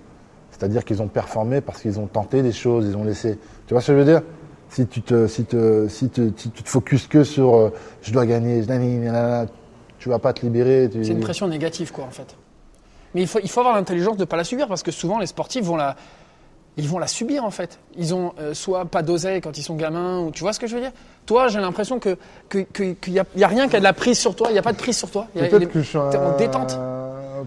[0.52, 3.38] C'est-à-dire qu'ils ont performé parce qu'ils ont tenté des choses, ils ont laissé.
[3.67, 4.21] Tu vois ce que je veux dire?
[4.69, 6.32] Si tu te, si te, si te,
[6.65, 8.63] focuses que sur euh, je dois gagner,
[10.00, 10.89] tu vas pas te libérer.
[10.91, 12.36] C'est une pression négative quoi en fait.
[13.13, 15.19] Mais il faut, il faut avoir l'intelligence de ne pas la subir parce que souvent
[15.19, 15.95] les sportifs vont la,
[16.78, 17.80] ils vont la subir en fait.
[17.98, 20.68] Ils ont euh, soit pas d'oseille quand ils sont gamins, ou tu vois ce que
[20.68, 20.92] je veux dire?
[21.26, 22.18] Toi, j'ai l'impression que
[22.50, 24.48] qu'il que, y, a- il y a rien qui a de la prise sur toi.
[24.50, 25.28] Il n'y a pas de prise sur toi.
[25.34, 26.10] Peut-être que je suis un...
[26.10, 26.78] en détente.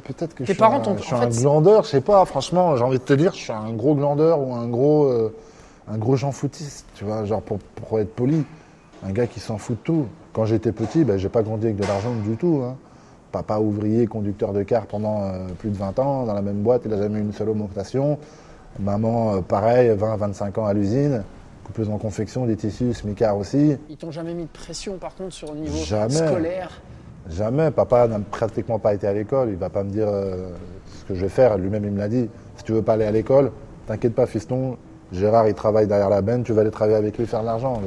[0.05, 2.01] Peut-être que Tes je suis, parents un, je suis en un fait, glandeur, je sais
[2.01, 5.05] pas, franchement, j'ai envie de te dire, je suis un gros glandeur ou un gros,
[5.07, 5.35] euh,
[5.90, 8.45] un gros Jean foutiste, tu vois, genre pour, pour être poli.
[9.05, 10.07] Un gars qui s'en fout de tout.
[10.33, 12.62] Quand j'étais petit, ben, j'ai pas grandi avec de l'argent du tout.
[12.64, 12.77] hein.
[13.33, 16.83] Papa ouvrier, conducteur de car pendant euh, plus de 20 ans, dans la même boîte,
[16.85, 18.19] il n'a jamais eu une seule augmentation.
[18.78, 21.22] Maman, euh, pareil, 20-25 ans à l'usine,
[21.64, 23.76] coupeuse en confection, des tissus, smicard aussi.
[23.88, 26.14] Ils t'ont jamais mis de pression par contre sur le niveau Jamais.
[26.14, 26.80] scolaire.
[27.28, 27.70] Jamais.
[27.70, 29.50] Papa n'a pratiquement pas été à l'école.
[29.50, 30.48] Il va pas me dire euh,
[31.00, 31.59] ce que je vais faire.
[31.59, 32.28] Lui-même, il me l'a dit.
[32.56, 33.52] Si tu veux pas aller à l'école,
[33.87, 34.76] t'inquiète pas, fiston.
[35.12, 36.42] Gérard, il travaille derrière la benne.
[36.44, 37.80] Tu vas aller travailler avec lui faire de l'argent.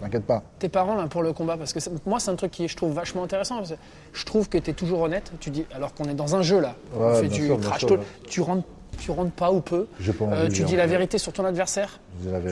[0.00, 0.42] T'inquiète pas.
[0.58, 2.76] Tes parents là pour le combat, parce que c'est- moi c'est un truc qui je
[2.76, 3.56] trouve vachement intéressant.
[3.56, 3.76] parce que
[4.12, 5.32] je trouve que tu es toujours honnête.
[5.40, 7.56] Tu dis alors qu'on est dans un jeu là, on Ouais, fait bien du sûr,
[7.58, 8.06] bien trash sûr, talk, ouais.
[8.28, 8.64] tu rentres,
[8.96, 9.86] tu rentres pas ou peu.
[10.22, 12.00] Euh, tu dis la vérité sur ton adversaire.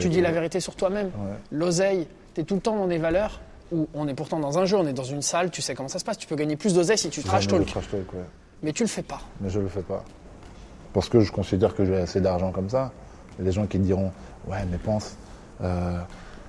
[0.00, 1.06] Tu dis la vérité sur toi-même.
[1.06, 1.34] Ouais.
[1.52, 3.40] L'oseille, tu es tout le temps dans des valeurs
[3.72, 5.88] où on est pourtant dans un jeu, on est dans une salle, tu sais comment
[5.88, 6.18] ça se passe.
[6.18, 8.20] Tu peux gagner plus d'oseille si tu trash talk, trash talk, ouais.
[8.62, 9.20] mais tu le fais pas.
[9.40, 10.04] Mais je le fais pas.
[10.92, 12.92] Parce que je considère que j'ai assez d'argent comme ça.
[13.32, 14.12] Il y a des gens qui te diront
[14.46, 15.16] Ouais, mais pense,
[15.62, 15.98] euh,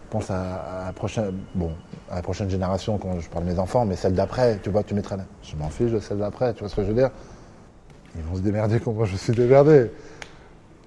[0.09, 1.71] pense à, à la prochaine, bon,
[2.11, 4.83] à la prochaine génération, quand je parle de mes enfants, mais celle d'après, tu vois,
[4.83, 5.23] tu mettras là.
[5.41, 7.09] Je m'en fiche de celle d'après, tu vois ce que je veux dire?
[8.17, 9.79] Ils vont se démerder comme moi je suis démerdé.
[9.85, 9.89] De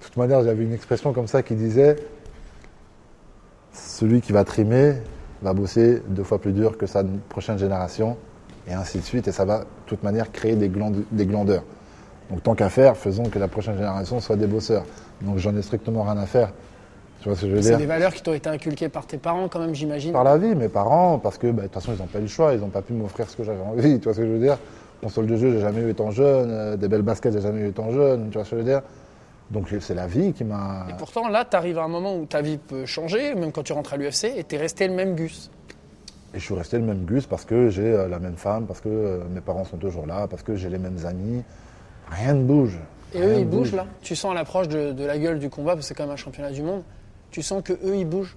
[0.01, 1.97] toute manière, j'avais une expression comme ça qui disait
[3.73, 4.95] Celui qui va trimer
[5.43, 8.17] va bosser deux fois plus dur que sa prochaine génération,
[8.67, 11.63] et ainsi de suite, et ça va de toute manière créer des, gland- des glandeurs.
[12.31, 14.85] Donc tant qu'à faire, faisons que la prochaine génération soit des bosseurs.
[15.23, 16.53] Donc j'en ai strictement rien à faire.
[17.21, 17.79] Tu vois ce que je veux C'est dire?
[17.79, 20.13] des valeurs qui t'ont été inculquées par tes parents quand même, j'imagine.
[20.13, 22.23] Par la vie, mes parents, parce que bah, de toute façon ils n'ont pas eu
[22.23, 23.99] le choix, ils n'ont pas pu m'offrir ce que j'avais envie.
[23.99, 24.59] Tu vois ce que je veux dire?
[25.03, 27.69] Console de jeu, j'ai jamais eu étant jeune, euh, des belles baskets, j'ai jamais eu
[27.69, 28.31] étant jeune.
[28.31, 28.83] Tu vois ce que je veux dire?
[29.51, 30.87] Donc c'est la vie qui m'a.
[30.91, 33.63] Et pourtant là, tu arrives à un moment où ta vie peut changer, même quand
[33.63, 35.51] tu rentres à l'UFC, et tu es resté le même Gus.
[36.35, 38.81] Et je suis resté le même Gus parce que j'ai euh, la même femme, parce
[38.81, 41.43] que euh, mes parents sont toujours là, parce que j'ai les mêmes amis.
[42.11, 42.79] Rien ne bouge.
[43.15, 43.75] Et eux, ils bougent bouge.
[43.75, 43.87] là?
[44.03, 46.13] Tu sens à l'approche de, de la gueule du combat, parce que c'est quand même
[46.13, 46.83] un championnat du monde.
[47.31, 48.37] Tu sens que eux, ils bougent?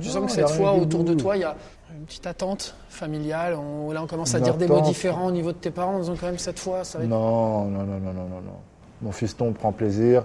[0.00, 1.56] Tu Non, sens que cette fois, autour de toi, il y a
[1.96, 3.54] une petite attente familiale.
[3.54, 5.94] On- là, on commence à Une dire des mots différents au niveau de tes parents,
[5.96, 7.10] en disant quand même cette fois, ça va être.
[7.10, 8.52] Non, non, non, non, non, non.
[9.02, 10.24] Mon fiston prend plaisir.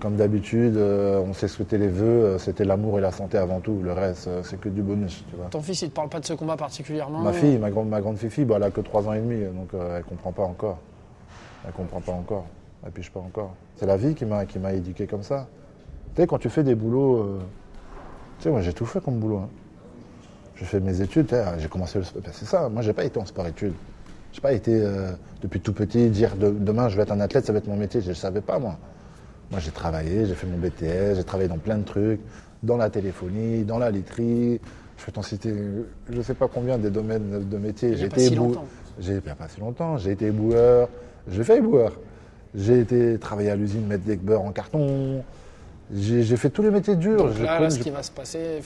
[0.00, 3.60] Comme d'habitude, euh, on s'est souhaité les vœux, euh, c'était l'amour et la santé avant
[3.60, 3.80] tout.
[3.82, 5.46] Le reste, euh, c'est que du bonus, tu vois.
[5.50, 7.18] Ton fils, il te parle pas de ce combat particulièrement.
[7.20, 9.44] Ma fille, ma grande, ma grande fifi, bah, elle a que 3 ans et demi,
[9.44, 10.78] donc euh, elle comprend pas encore.
[11.66, 12.46] Elle comprend pas encore.
[12.82, 13.52] Elle pige pas encore.
[13.76, 15.48] C'est la vie qui m'a qui m'a éduqué comme ça.
[16.14, 17.38] Tu sais, quand tu fais des boulots,
[18.40, 19.38] tu sais, moi j'ai tout fait comme boulot.
[19.38, 19.48] hein.
[20.56, 22.22] J'ai fait mes études, tu sais, j'ai commencé le sport.
[22.22, 23.72] Ben, c'est ça, moi j'ai pas été en sport-études.
[24.32, 25.10] J'ai pas été euh,
[25.42, 27.76] depuis tout petit dire de- demain je vais être un athlète, ça va être mon
[27.76, 28.00] métier.
[28.00, 28.76] Je ne savais pas moi.
[29.50, 32.20] Moi j'ai travaillé, j'ai fait mon BTS, j'ai travaillé dans plein de trucs,
[32.62, 34.60] dans la téléphonie, dans la literie.
[34.98, 35.54] Je peux t'en citer,
[36.10, 37.96] je ne sais pas combien des domaines de métiers.
[37.96, 38.64] J'ai été si longtemps.
[39.00, 39.96] J'ai pas si longtemps.
[39.96, 40.88] J'ai été éboueur.
[41.30, 41.92] J'ai fait éboueur.
[42.54, 45.22] J'ai été travailler à l'usine mettre des beurre en carton.
[45.94, 47.24] J'ai fait tous les métiers durs.
[47.28, 48.62] Donc là, ce qui va se passer,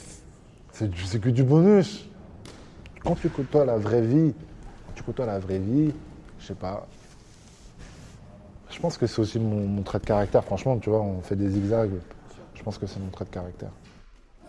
[0.72, 2.06] c'est que du bonus.
[3.02, 4.32] Quand tu côtoies la vraie vie,
[4.94, 5.92] tu côtoies la vraie vie,
[6.40, 6.86] je sais pas.
[8.70, 10.42] Je pense que c'est aussi mon, mon trait de caractère.
[10.44, 11.90] Franchement, tu vois, on fait des zigzags.
[12.54, 13.70] Je pense que c'est mon trait de caractère.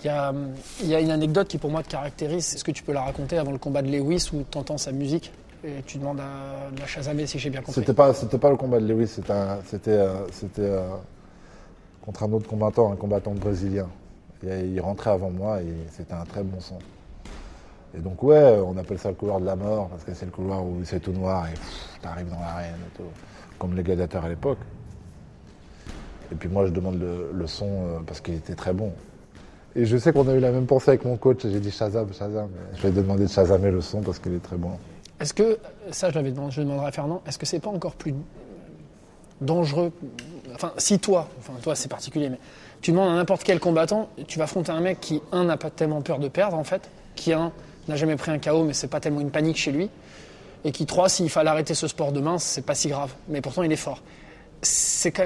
[0.01, 0.33] il y a,
[0.81, 2.55] il y a une anecdote qui pour moi te caractérise.
[2.55, 4.91] Est-ce que tu peux la raconter avant le combat de Lewis où tu entends sa
[4.91, 5.31] musique
[5.63, 7.81] et tu demandes à, à Chazamet si j'ai bien compris?
[7.81, 10.87] C'était pas, c'était pas le combat de Lewis, c'était, un- c'était, euh, c'était euh,
[12.05, 13.87] contre un autre combattant, un combattant brésilien.
[14.43, 16.77] Il rentrait avant moi et c'était un très bon son.
[17.97, 20.31] Et donc ouais, on appelle ça le couloir de la mort parce que c'est le
[20.31, 21.53] couloir où c'est tout noir et
[22.01, 23.09] tu arrives dans l'arène et tout,
[23.57, 24.59] comme les gladiateurs à l'époque.
[26.31, 28.91] Et puis moi je demande le, son euh, parce qu'il était très bon.
[29.75, 32.13] Et je sais qu'on a eu la même pensée avec mon coach, j'ai dit Shazam,
[32.13, 32.49] Shazam.
[32.75, 34.71] Je vais demander de Shazamer le son parce qu'il est très bon.
[35.19, 35.57] Est-ce que,
[35.91, 38.13] ça je l'avais demandé, je demanderai à Fernand, est-ce que c'est pas encore plus
[39.41, 39.91] dangereux
[40.55, 42.39] Enfin, si toi, enfin toi c'est particulier, mais
[42.81, 45.69] tu demandes à n'importe quel combattant, tu vas affronter un mec qui, un, n'a pas
[45.69, 47.51] tellement peur de perdre en fait, qui, un,
[47.87, 49.89] n'a jamais pris un KO, mais c'est pas tellement une panique chez lui,
[50.63, 53.63] et qui, trois, s'il fallait arrêter ce sport demain, c'est pas si grave, mais pourtant
[53.63, 54.01] il est fort.
[54.61, 55.23] C'est quand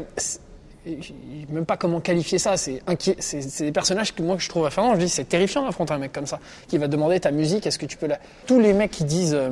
[0.85, 1.01] même.
[1.49, 2.81] même pas comment qualifier ça, c'est.
[3.19, 6.11] C'est des personnages que moi je trouve Fernand, je dis c'est terrifiant d'affronter un mec
[6.11, 8.19] comme ça, qui va demander ta musique, est-ce que tu peux la.
[8.47, 9.51] Tous les mecs qui disent euh,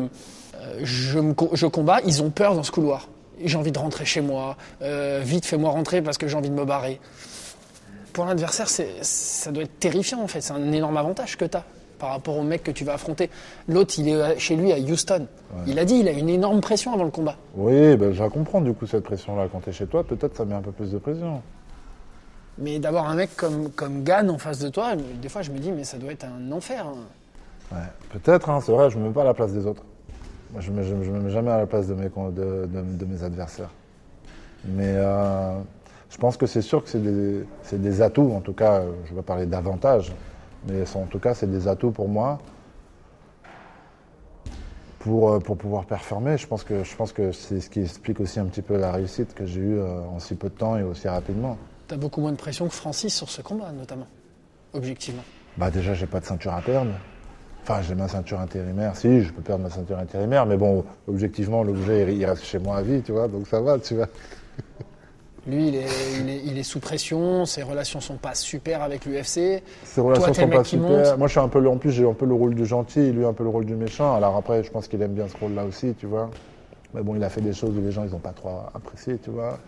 [0.55, 1.19] euh, je,
[1.53, 3.07] je combats, ils ont peur dans ce couloir.
[3.43, 6.55] J'ai envie de rentrer chez moi, euh, vite fais-moi rentrer parce que j'ai envie de
[6.55, 6.99] me barrer.
[8.13, 11.63] Pour l'adversaire, ça doit être terrifiant en fait, c'est un énorme avantage que tu as
[11.99, 13.29] par rapport au mec que tu vas affronter.
[13.67, 15.25] L'autre, il est chez lui à Houston.
[15.65, 17.35] Il a dit, il a une énorme pression avant le combat.
[17.55, 19.47] Oui, ben, je la comprends du coup cette pression-là.
[19.51, 21.41] Quand tu es chez toi, peut-être ça met un peu plus de pression.
[22.59, 25.59] Mais d'avoir un mec comme, comme Gann en face de toi, des fois je me
[25.59, 26.85] dis, mais ça doit être un enfer.
[26.87, 27.75] hein.
[27.75, 27.83] Ouais,
[28.19, 29.83] peut-être, hein, c'est vrai, je ne me mets pas à la place des autres.
[30.51, 32.09] Moi, je ne me, je me- je me mets jamais à la place de mes,
[32.09, 33.71] con- de, de- de mes adversaires.
[34.65, 35.59] Mais euh,
[36.09, 37.01] je pense que c'est sûr que c'est
[37.81, 40.13] des, atouts, en tout cas, euh, je ne vais pas parler d'avantages,
[40.67, 42.39] mais en tout cas, c'est des atouts pour moi
[44.99, 46.37] pour, euh, pour pouvoir performer.
[46.37, 48.91] Je pense que, je pense que c'est ce qui explique aussi un petit peu la
[48.91, 51.57] réussite que j'ai eue en si peu de temps et aussi rapidement.
[51.87, 54.07] T'as beaucoup moins de pression que Francis sur ce combat, notamment,
[54.73, 55.23] objectivement.
[55.55, 56.91] Bah déjà, j'ai pas de ceinture à perdre.
[57.69, 58.95] Enfin, j'ai ma ceinture intérimaire.
[58.95, 62.77] Si, je peux perdre ma ceinture intérimaire, mais bon, objectivement, l'objet, il reste chez moi
[62.77, 64.07] à vie, tu vois, donc ça va, tu vois.
[65.45, 65.85] Lui, il est,
[66.21, 69.61] il est- il est sous pression, ses relations sont pas super avec l'UFC.
[69.83, 71.17] Ces relations Toi, sont pas super.
[71.17, 73.25] Moi, je suis un peu, en plus, j'ai un peu le rôle du gentil, lui
[73.25, 74.15] un peu le rôle du méchant.
[74.15, 76.29] Alors après, je pense qu'il aime bien ce rôle-là aussi, tu vois.
[76.93, 79.17] Mais bon, il a fait des choses où les gens, ils ont pas trop apprécié,
[79.17, 79.59] tu vois.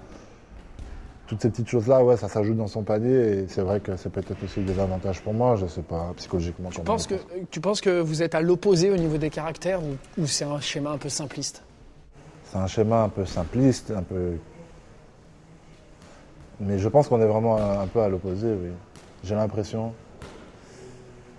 [1.29, 4.09] Toutes ces petites choses-là, ouais, ça s'ajoute dans son panier et c'est vrai que c'est
[4.09, 6.69] peut-être aussi des avantages pour moi, je sais pas, psychologiquement.
[6.71, 7.13] Tu penses, que,
[7.51, 10.59] tu penses que vous êtes à l'opposé au niveau des caractères ou, ou c'est un
[10.59, 11.61] schéma un peu simpliste?
[12.45, 14.31] C'est un schéma un peu simpliste, un peu.
[16.59, 18.71] Mais je pense qu'on est vraiment un, un peu à l'opposé, oui.
[19.23, 19.93] J'ai l'impression.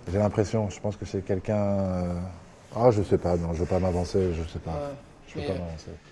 [0.09, 1.57] J'ai l'impression, je pense que c'est quelqu'un.
[1.57, 2.13] euh,
[2.77, 4.93] Ah, je sais pas, non, je veux pas m'avancer, je sais pas.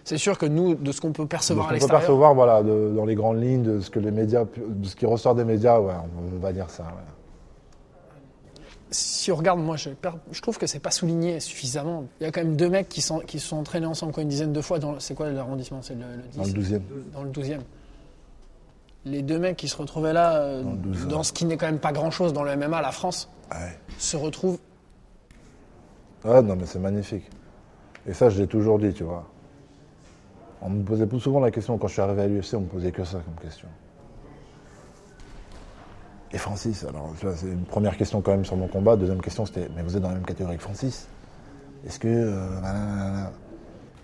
[0.03, 2.63] C'est sûr que nous, de ce qu'on peut percevoir à on peut l'extérieur, percevoir, voilà,
[2.63, 5.43] de- dans les grandes lignes de ce que les médias, de ce qui ressort des
[5.45, 5.93] médias, ouais,
[6.33, 6.83] on, va dire ça.
[6.83, 8.63] ouais.
[8.91, 9.89] si on regarde, moi, je,
[10.41, 12.05] trouve que c'est pas souligné suffisamment.
[12.19, 14.23] Il y a quand même deux mecs qui, sont, qui se sont entraînés ensemble quoi,
[14.23, 14.79] une dizaine de fois.
[14.99, 16.81] C'est quoi l'arrondissement C'est le, le 10 Dans le 12e.
[17.13, 17.59] Dans le 12e.
[19.05, 21.07] Les deux mecs qui se retrouvaient là, euh, Dans le 12e.
[21.07, 23.77] dans ce qui n'est quand même pas grand-chose dans le MMA, la France, Ouais.
[23.97, 24.57] se retrouvent.
[26.25, 27.29] Ouais, non, mais c'est magnifique.
[28.09, 29.23] Et ça, je l'ai toujours dit, tu vois.
[30.61, 32.65] On me posait plus souvent la question, quand je suis arrivé à l'UFC, on me
[32.65, 33.67] posait que ça comme question.
[36.31, 38.95] Et Francis, alors, c'est une première question quand même sur mon combat.
[38.95, 41.07] Deuxième question, c'était, mais vous êtes dans la même catégorie que Francis
[41.85, 42.07] Est-ce que.
[42.07, 43.23] euh.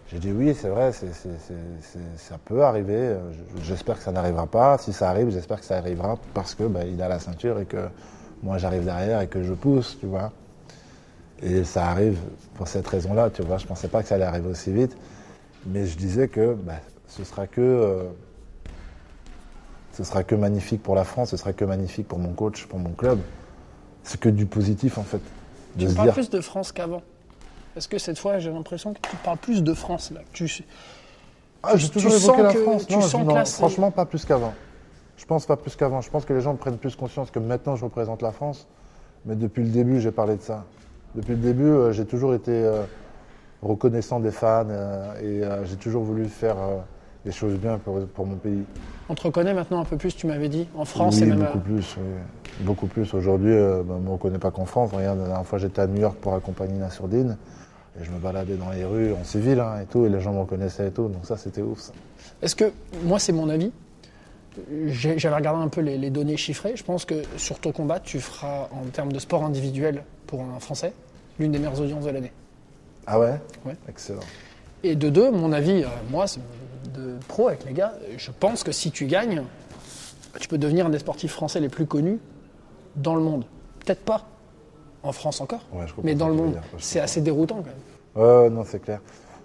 [0.08, 3.16] J'ai dit oui, c'est vrai, ça peut arriver.
[3.58, 4.78] je- J'espère que ça n'arrivera pas.
[4.78, 7.66] Si ça arrive, j'espère que ça arrivera parce que bah, il a la ceinture et
[7.66, 7.90] que
[8.44, 10.32] moi j'arrive derrière et que je pousse, tu vois.
[11.46, 12.18] Et ça arrive
[12.56, 13.58] pour cette raison-là, tu vois.
[13.58, 14.98] Je pensais pas que ça allait arriver aussi vite.
[15.68, 16.74] Mais je disais que bah,
[17.08, 17.62] ce sera que.
[17.62, 18.04] euh,
[19.94, 22.80] ce sera que magnifique pour la France, ce sera que magnifique pour mon coach, pour
[22.80, 23.20] mon club.
[24.04, 25.22] C'est que du positif en fait.
[25.78, 26.14] De Tu parles dire.
[26.14, 27.02] plus de France qu'avant.
[27.78, 30.64] Est-ce que cette fois, j'ai l'impression que tu parles plus de France là tu,
[31.64, 32.88] Ah, j'ai tu toujours sens évoqué la que- France.
[32.88, 34.54] tu sens non, que là, c'est- franchement, pas plus qu'avant.
[35.18, 36.02] Je pense pas plus qu'avant.
[36.02, 38.68] Je pense que les gens prennent plus conscience que maintenant je représente la France.
[39.26, 40.66] Mais depuis le début, j'ai parlé de ça.
[41.16, 42.82] Depuis le début, euh, j'ai toujours été euh,
[43.62, 46.58] reconnaissant des fans euh, et j'ai toujours voulu faire
[47.24, 48.64] les choses bien pour, pour mon pays.
[49.08, 51.40] On te reconnaît maintenant un peu plus, tu m'avais dit, en France oui, et même.
[51.40, 51.96] beaucoup plus.
[51.98, 52.66] oui.
[52.66, 53.14] Beaucoup plus.
[53.14, 54.92] Aujourd'hui, bah, on ne me reconnaît pas qu'en France.
[54.94, 57.38] Regarde, la dernière fois, j'étais à New York pour accompagner Nassourdine.
[58.00, 60.34] Et je me baladais dans les rues en civil hein, et tout, et les gens
[60.34, 61.08] me reconnaissaient et tout.
[61.08, 61.92] Donc ça, c'était ouf.
[62.42, 62.72] Est-ce que,
[63.04, 63.72] moi c'est mon avis,
[64.88, 68.20] j'avais regardé un peu les, les données chiffrées, je pense que sur ton combat, tu
[68.20, 70.94] feras en termes de sport individuel pour un Français,
[71.40, 72.32] l'une des meilleures audiences de l'année.
[73.08, 73.40] Ah ouais?
[73.66, 73.76] Ouais.
[73.88, 74.22] Excellent.
[74.84, 76.26] Et de deux, mon avis, euh, moi,
[76.94, 79.44] de pro avec les gars, je pense que si tu gagnes,
[80.40, 82.20] tu peux devenir un des sportifs français les plus connus
[82.96, 83.46] dans le monde.
[83.84, 84.28] Peut-être pas
[85.04, 86.60] en France encore, Ouais, mais dans le monde.
[86.80, 88.54] C'est assez déroutant quand même.
[88.54, 89.02] Non, c'est clair.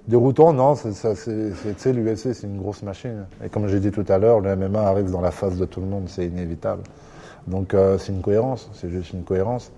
[0.09, 3.27] Déroutant, non, c'est, l'UFC, c'est une grosse machine.
[3.45, 5.81] Et comme j'ai dit tout à l'heure, le MMA arrive dans la face de tout
[5.81, 6.83] le monde, c'est inévitable.
[7.47, 9.71] Donc, euh, c'est une cohérence, c'est juste une cohérence.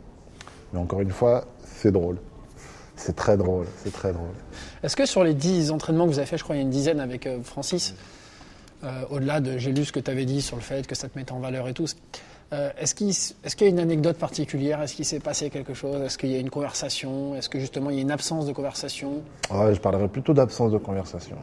[0.72, 2.16] Mais encore une fois, c'est drôle.
[2.96, 4.34] C'est très drôle, c'est très drôle.
[4.82, 6.64] Est-ce que sur les 10 entraînements que vous avez fait, je crois il y a
[6.64, 7.94] une dizaine avec euh, Francis,
[8.84, 11.08] euh, au-delà de, j'ai lu ce que tu avais dit sur le fait que ça
[11.08, 11.86] te mettait en valeur et tout,
[12.52, 14.80] euh, est-ce qu'il est-ce qu'il y a une anecdote particulière?
[14.82, 16.00] Est-ce qu'il s'est passé quelque chose?
[16.02, 17.34] Est-ce qu'il y a une conversation?
[17.34, 19.22] Est-ce que justement il y a une absence de conversation?
[19.50, 21.36] Ouais, je parlerais plutôt d'absence de conversation.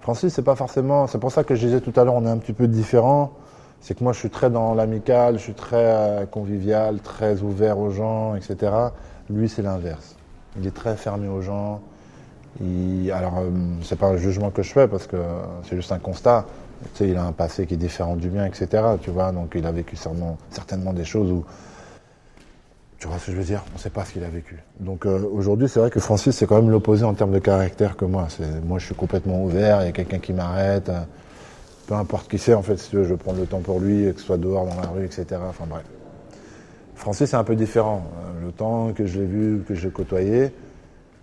[0.00, 1.06] Francis, c'est pas forcément.
[1.06, 3.32] C'est pour ça que je disais tout à l'heure, on est un petit peu différent.
[3.80, 7.78] C'est que moi, je suis très dans l'amical, je suis très euh, convivial, très ouvert
[7.78, 8.72] aux gens, etc.
[9.30, 10.14] Lui, c'est l'inverse.
[10.60, 11.80] Il est très fermé aux gens.
[12.60, 13.50] Il- Alors, euh,
[13.82, 15.16] c'est pas un jugement que je fais parce que
[15.64, 16.44] c'est juste un constat.
[16.94, 18.66] Tu il a un passé qui est différent du mien, etc.
[19.00, 21.44] Tu vois, donc il a vécu certainement, des choses où
[22.98, 24.62] tu vois ce que je veux dire On ne sait pas ce qu'il a vécu.
[24.78, 27.96] Donc euh, aujourd'hui, c'est vrai que Francis, c'est quand même l'opposé en termes de caractère
[27.96, 28.28] que moi.
[28.64, 30.88] Moi, je suis complètement ouvert, il y a quelqu'un qui m'arrête.
[30.88, 31.00] euh,
[31.86, 33.80] peu importe qui c'est, en fait, si tu veux, je vais prendre le temps pour
[33.80, 35.26] lui, que ce soit dehors, dans la rue, etc.
[35.48, 35.82] Enfin bref.
[36.94, 38.04] Francis, c'est un peu différent.
[38.16, 40.52] Euh, Le temps que je l'ai vu, que je l'ai côtoyé,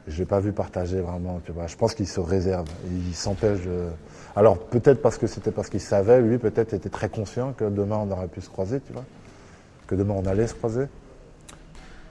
[0.09, 1.39] Je l'ai pas vu partager vraiment.
[1.67, 2.65] Je pense qu'il se réserve.
[3.07, 3.87] Il s'empêche de...
[4.35, 7.99] Alors peut-être parce que c'était parce qu'il savait, lui peut-être était très conscient que demain
[8.07, 9.05] on aurait pu se croiser, tu vois.
[9.87, 10.85] Que demain on allait se croiser.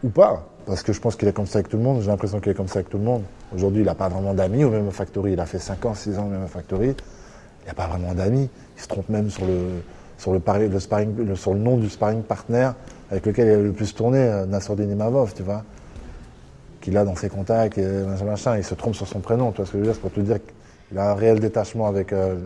[0.05, 0.47] Ou pas.
[0.67, 2.01] Parce que je pense qu'il est comme ça avec tout le monde.
[2.03, 3.23] J'ai l'impression qu'il est comme ça avec tout le monde.
[3.55, 5.33] Aujourd'hui, il n'a pas vraiment d'amis au même factory.
[5.33, 6.89] Il a fait 5 ans, 6 ans au même factory.
[6.89, 8.49] Il n'y a pas vraiment d'amis.
[8.77, 9.83] Il se trompe même sur le,
[10.19, 10.41] sur le,
[10.79, 12.71] sparring, sur le nom du sparring partner
[13.11, 15.65] avec lequel il a le plus tourné, euh, Nassourdine Imavov, tu vois.
[16.88, 18.57] Qu'il a dans ses contacts, et machin, machin.
[18.57, 19.94] Il se trompe sur son prénom, tu vois ce que je veux dire?
[19.94, 20.38] C'est pour te dire
[20.88, 22.38] qu'il a un réel détachement avec euh,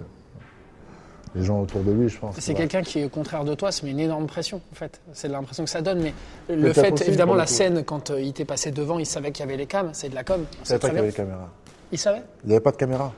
[1.36, 2.34] les gens autour de lui, je pense.
[2.40, 5.00] C'est quelqu'un qui est au contraire de toi, ça met une énorme pression en fait.
[5.12, 6.12] C'est l'impression que ça donne, mais
[6.52, 9.48] le fait, évidemment, la scène quand euh, il t'est passé devant, il savait qu'il y
[9.48, 10.44] avait les cams, c'est de la com.
[10.60, 11.48] Il savait pas qu'il y avait les caméras.
[11.92, 12.22] Il savait?
[12.42, 13.12] Il n'y avait pas de caméra.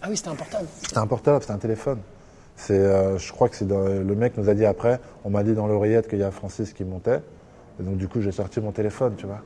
[0.00, 0.68] Ah oui, c'était un portable.
[0.80, 1.98] C'était un portable, c'était un téléphone.
[2.54, 5.54] C'est, euh, je crois que c'est le mec nous a dit après, on m'a dit
[5.54, 7.20] dans l'oreillette qu'il y a Francis qui montait.
[7.80, 9.42] Et donc du coup, j'ai sorti mon téléphone, tu vois.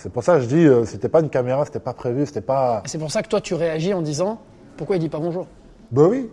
[0.00, 2.40] C'est pour ça que je dis, euh, c'était pas une caméra, c'était pas prévu, c'était
[2.40, 2.82] pas.
[2.86, 4.38] C'est pour ça que toi, tu réagis en disant
[4.76, 5.46] pourquoi il dit pas bonjour?
[5.90, 6.28] Bah oui.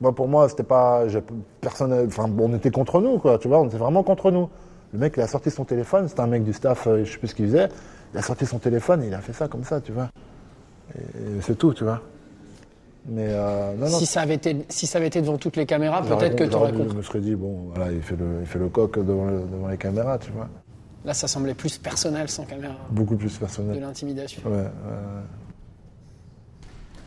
[0.00, 1.06] Moi, pour moi, c'était pas.
[1.08, 1.22] j'ai-
[1.60, 1.92] Personne.
[2.06, 3.38] Enfin, bon, on était contre nous, quoi.
[3.38, 4.48] Tu vois, on était vraiment contre nous.
[4.94, 6.08] Le mec, il a sorti son téléphone.
[6.08, 7.68] C'était un mec du staff, euh, je sais plus ce qu'il faisait.
[8.14, 10.08] Il a sorti son téléphone et il a fait ça comme ça, tu vois.
[10.94, 12.00] Et, et c'est tout, tu vois.
[13.06, 13.98] Mais euh, non, non.
[13.98, 16.44] si, ça avait été, si ça avait été devant toutes les caméras, J'aurais peut-être que
[16.44, 16.92] con- tu aurais j'aurais- compris.
[16.92, 19.40] Je me serais dit, bon, voilà, il fait le, il fait le coq devant, le-
[19.52, 20.48] devant les caméras, tu vois.
[21.04, 23.80] Là, ça semblait plus personnel sans caméra, Beaucoup plus de personnel.
[23.80, 24.42] l'intimidation.
[24.44, 25.22] Ouais, ouais, ouais.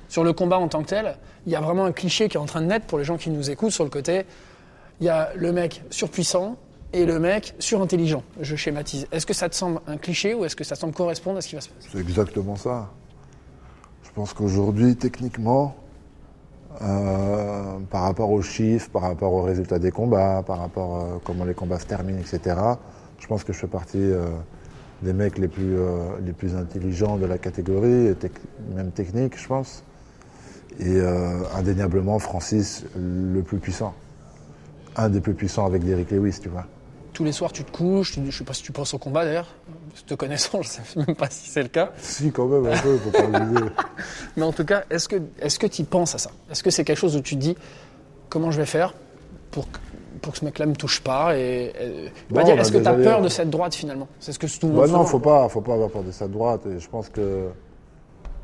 [0.09, 2.39] Sur le combat en tant que tel, il y a vraiment un cliché qui est
[2.39, 4.25] en train de naître pour les gens qui nous écoutent sur le côté.
[4.99, 6.55] Il y a le mec surpuissant
[6.91, 8.23] et le mec surintelligent.
[8.39, 9.07] Je schématise.
[9.11, 11.47] Est-ce que ça te semble un cliché ou est-ce que ça semble correspondre à ce
[11.49, 11.89] qui va se passer?
[11.91, 12.89] C'est exactement ça.
[14.03, 15.75] Je pense qu'aujourd'hui, techniquement,
[16.81, 21.45] euh, par rapport aux chiffres, par rapport aux résultats des combats, par rapport à comment
[21.45, 22.55] les combats se terminent, etc.,
[23.23, 24.25] je pense que je fais partie euh,
[25.01, 28.31] des mecs les plus, euh, les plus intelligents de la catégorie, et tec-
[28.75, 29.81] même technique, je pense.
[30.79, 33.93] Et euh, indéniablement, Francis, le plus puissant.
[34.97, 36.65] Un des plus puissants avec Derrick Lewis, tu vois.
[37.13, 39.23] Tous les soirs, tu te couches, tu, je sais pas si tu penses au combat
[39.23, 39.55] d'ailleurs.
[40.05, 41.93] Te connaissant, je sais même pas si c'est le cas.
[41.99, 43.69] Si, quand même, un peu, faut pas oublier.
[44.35, 46.31] Mais en tout cas, est-ce que est-ce que tu y penses à ça?
[46.51, 47.55] Est-ce que c'est quelque chose où tu te dis
[48.27, 48.93] comment je vais faire
[49.51, 49.67] pour
[50.23, 51.73] pour que ce mec-là me touche pas et,
[52.31, 54.07] dire, a est-ce que tu as peur de cette droite finalement?
[54.19, 55.41] C'est ce que tout le Bah non, faut demande.
[55.41, 56.65] pas, faut pas avoir peur de sa droite.
[56.65, 57.49] Et je pense que,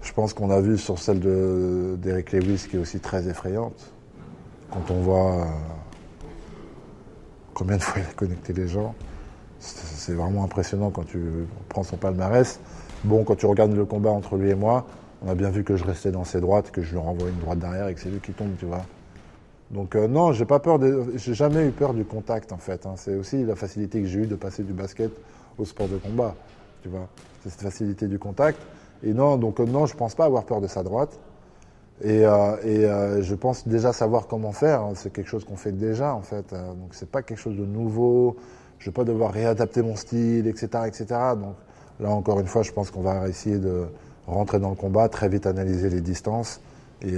[0.02, 3.92] je pense qu'on a vu sur celle de d'Eric Lewis qui est aussi très effrayante.
[4.72, 5.46] Quand on voit euh,
[7.54, 8.94] combien de fois il a connecté les gens,
[9.60, 11.20] c'est c'est vraiment impressionnant quand tu
[11.70, 12.60] prends son palmarès.
[13.04, 14.86] Bon, quand tu regardes le combat entre lui et moi,
[15.24, 17.40] on a bien vu que je restais dans ses droites, que je lui renvoie une
[17.40, 18.82] droite derrière et que c'est lui qui tombe, tu vois.
[19.72, 20.62] Donc euh, non, j'ai pas
[21.16, 22.86] jamais eu peur du contact en fait.
[22.86, 22.94] hein.
[22.96, 25.12] C'est aussi la facilité que j'ai eue de passer du basket
[25.58, 26.36] au sport de combat.
[26.82, 27.08] Tu vois,
[27.44, 28.60] c'est cette facilité du contact.
[29.04, 31.20] Et non, donc euh, non, je pense pas avoir peur de sa droite.
[32.02, 34.82] Et, euh, euh, je pense déjà savoir comment faire.
[34.82, 34.94] hein.
[34.96, 36.52] C'est quelque chose qu'on fait déjà en fait.
[36.52, 38.38] Donc c'est pas quelque chose de nouveau.
[38.80, 41.06] Je vais pas devoir réadapter mon style, etc., etc.
[41.36, 41.56] Donc
[42.00, 43.86] là encore une fois, je pense qu'on va essayer de
[44.26, 46.62] rentrer dans le combat, très vite analyser les distances
[47.02, 47.18] et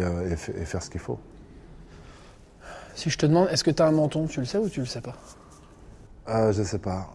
[0.65, 1.19] faire ce qu'il faut.
[2.95, 4.81] Si je te demande, est-ce que tu as un menton Tu le sais ou tu
[4.81, 5.15] le sais pas?
[6.29, 7.09] Euh, je sais pas.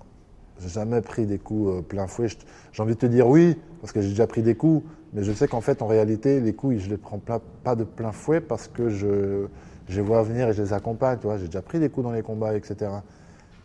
[0.61, 2.29] J'ai jamais pris des coups euh, plein fouet.
[2.73, 5.33] J'ai envie de te dire oui, parce que j'ai déjà pris des coups, mais je
[5.33, 8.69] sais qu'en fait, en réalité, les coups, je les prends pas de plein fouet parce
[8.69, 9.47] que je,
[9.89, 11.19] les vois venir et je les accompagne.
[11.39, 12.91] J'ai déjà pris des coups dans les combats, etc.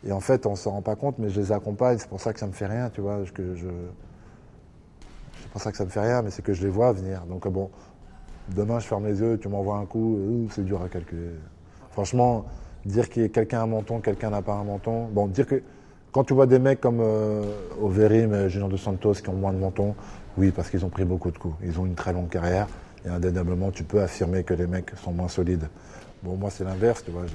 [0.06, 1.98] Et en fait, on s'en rend pas compte, mais je les accompagne.
[1.98, 3.20] C'est pour ça que ça me fait rien, tu vois.
[3.26, 3.44] C'est
[5.52, 7.26] pour ça que ça me fait rien, mais c'est que je les vois venir.
[7.26, 7.70] Donc bon,
[8.50, 11.32] demain, je ferme les yeux, tu m'envoies un coup, euh, c'est dur à calculer.
[11.92, 12.46] Franchement,
[12.86, 15.08] dire que quelqu'un a un menton, quelqu'un n'a pas un menton.
[15.08, 15.62] Bon, dire que
[16.12, 17.44] quand tu vois des mecs comme euh,
[17.82, 19.96] Overeem, Junior Dos Santos qui ont moins de menton,
[20.38, 21.56] oui, parce qu'ils ont pris beaucoup de coups.
[21.64, 22.68] Ils ont une très longue carrière
[23.06, 25.68] et indéniablement, tu peux affirmer que les mecs sont moins solides.
[26.24, 27.26] Bon, moi, c'est l'inverse, tu vois.
[27.26, 27.34] J'ai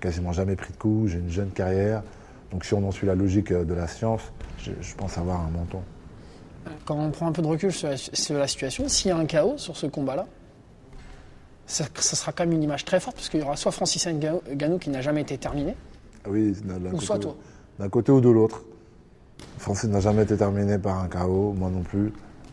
[0.00, 2.02] quasiment jamais pris de coups, j'ai une jeune carrière.
[2.50, 5.50] Donc, si on en suit la logique euh, de la science, je, pense avoir un
[5.50, 5.80] menton.
[6.84, 7.88] Quand on prend un peu de recul sur
[8.38, 10.26] la situation, s'il y a un chaos sur ce combat-là,
[11.70, 14.06] ça, ça sera quand même une image très forte, parce qu'il y aura soit Francis
[14.06, 15.76] Ngannou qui n'a jamais été terminé,
[16.24, 17.36] Ah Oui, ou côté, soit toi.
[17.78, 18.62] d'un côté ou de l'autre.
[19.58, 22.12] Francis n'a jamais été terminé par un KO, moi non plus.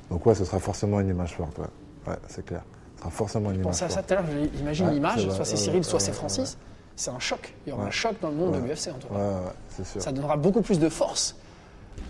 [0.09, 1.65] Donc ouais, ce sera forcément une image forte, ouais.
[2.07, 2.61] Ouais, c'est clair.
[2.95, 4.07] Ce sera forcément une Je image pensais à ça forte.
[4.07, 6.57] tout à l'heure, j'imagine l'image, soit c'est Cyril, soit c'est Francis.
[6.95, 7.53] C'est un choc.
[7.65, 9.13] Il y aura un choc dans le monde de l'UFC en tout cas.
[9.15, 10.01] Ouais, ouais, c'est sûr.
[10.01, 11.35] Ça donnera beaucoup plus de force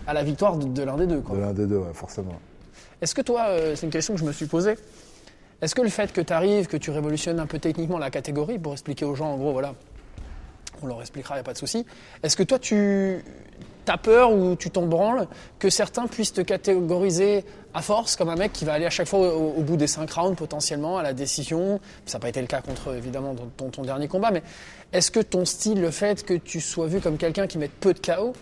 [0.06, 1.20] à la victoire de, de l'un des deux.
[1.20, 1.36] quoi.
[1.36, 2.38] De l'un des deux, ouais, forcément.
[3.02, 4.76] Est-ce que toi, euh, c'est une question que je me suis posée,
[5.60, 8.58] est-ce que le fait que tu arrives, que tu révolutionnes un peu techniquement la catégorie,
[8.58, 9.74] pour expliquer aux gens, en gros, voilà,
[10.82, 11.84] on leur expliquera, il n'y a pas de souci,
[12.22, 13.22] est-ce que toi, tu
[13.88, 15.26] T'as peur ou tu t'en branles
[15.58, 17.42] que certains puissent te catégoriser
[17.72, 20.10] à force comme un mec qui va aller à chaque fois au, bout des 5
[20.12, 21.80] rounds potentiellement à la décision?
[22.04, 24.42] Ça n'a pas été le cas contre évidemment dans ton, dernier combat, mais
[24.92, 27.94] est-ce que ton style, le fait que tu sois vu comme quelqu'un qui met peu
[27.94, 28.34] de KO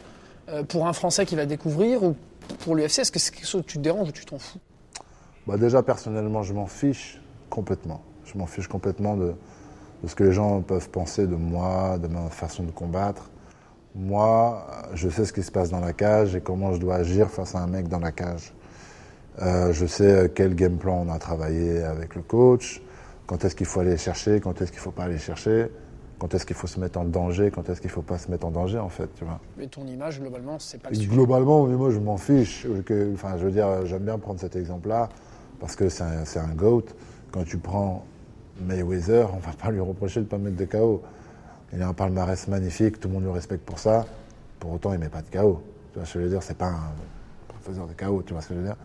[0.49, 2.17] euh, pour un Français qui va découvrir ou
[2.59, 4.59] pour l'UFC, est-ce que c'est quelque chose que tu te déranges ou tu t'en fous?
[5.47, 7.21] Bah déjà, personnellement, je m'en fiche
[7.51, 8.01] complètement.
[8.25, 9.35] Je m'en fiche complètement de,
[10.03, 13.31] de ce que les gens peuvent penser de moi, de ma façon de combattre.
[13.95, 17.31] Moi, je sais ce qui se passe dans la cage et comment je dois agir
[17.31, 18.53] face à un mec dans la cage.
[19.41, 22.83] Euh, je sais quel game plan on a travaillé avec le coach,
[23.27, 25.71] quand est-ce qu'il faut aller chercher, quand est-ce qu'il ne faut pas aller chercher,
[26.19, 28.31] quand est-ce qu'il faut se mettre en danger, quand est-ce qu'il ne faut pas se
[28.31, 29.39] mettre en danger, en fait, tu vois.
[29.59, 31.09] Mais ton image, globalement, c'est pas le sujet.
[31.09, 32.67] Globalement, moi, je m'en fiche.
[33.13, 35.09] Enfin, je veux dire, j'aime bien prendre cet exemple-là
[35.61, 36.85] parce que c'est un, GOAT.
[37.33, 38.05] Quand tu prends
[38.61, 41.03] Mayweather, on va pas lui reprocher de ne pas mettre de KO.
[41.73, 44.07] Il a un palmarès magnifique, tout le monde le respecte pour ça.
[44.61, 45.63] Pour autant, il met pas de KO.
[45.93, 46.43] Tu vois ce que je veux dire?
[46.43, 46.93] C'est pas un
[47.63, 48.77] faiseur de KO, tu vois ce que je veux dire?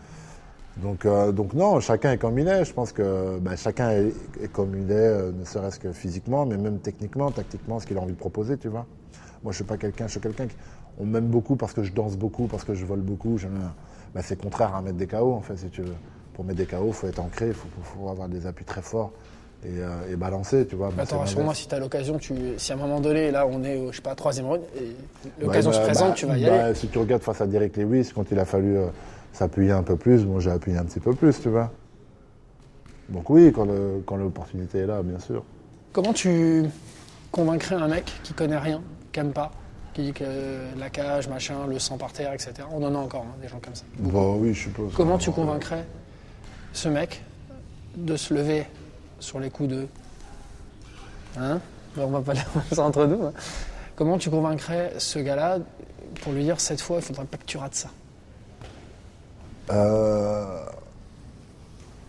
[0.78, 2.64] Donc, euh, donc non, chacun est comme il est.
[2.64, 6.56] Je pense que bah, chacun est, comme il est, euh, ne serait-ce que physiquement, mais
[6.56, 8.86] même techniquement, tactiquement, ce qu'il a envie de proposer, tu vois?
[9.42, 10.56] Moi, je suis pas quelqu'un, je suis quelqu'un qui
[10.98, 13.38] on m'aime beaucoup parce que je danse beaucoup, parce que je vole beaucoup.
[14.14, 15.94] Bah, c'est contraire à mettre des KO, en fait, si tu veux.
[16.34, 19.12] Pour mettre des KO, il faut être ancré, il faut, avoir des appuis très forts
[19.64, 20.90] et, euh, et balancer, tu vois.
[20.96, 22.34] Bah, Attends, rassure-moi, si tu as l'occasion, tu...
[22.56, 24.62] si à un moment donné, là, on est au, je sais pas, troisième round,
[25.40, 26.74] l'occasion se bah, présente, bah, tu vas y bah, aller.
[26.74, 28.86] Si tu regardes face à Derek Lewis, quand il a fallu euh,
[29.32, 31.70] s'appuyer un peu plus, bon, j'ai appuyé un petit peu plus, tu vois.
[33.08, 35.44] Donc oui, quand l'opportunité est là, bien sûr.
[35.92, 36.64] Comment tu
[37.30, 38.80] convaincrais un mec qui connaît rien,
[39.12, 39.50] qui aime pas,
[39.92, 40.24] qui dit que
[40.78, 42.52] la cage, machin, le sang par terre, etc.
[42.72, 43.84] On en a encore, hein, des gens comme ça.
[43.98, 44.92] Bon, oui, je suppose.
[44.94, 45.84] Comment tu convaincrais
[46.72, 47.22] ce mec
[47.96, 48.66] de se lever
[49.20, 49.86] sur les coups de.
[51.38, 51.60] Hein
[51.96, 52.34] On va pas
[52.72, 53.26] ça entre nous.
[53.26, 53.32] hein.
[53.96, 55.58] Comment tu convaincrais ce gars-là
[56.22, 57.88] pour lui dire cette fois, il faudrait pas que tu rates ça?
[59.70, 60.64] Euh,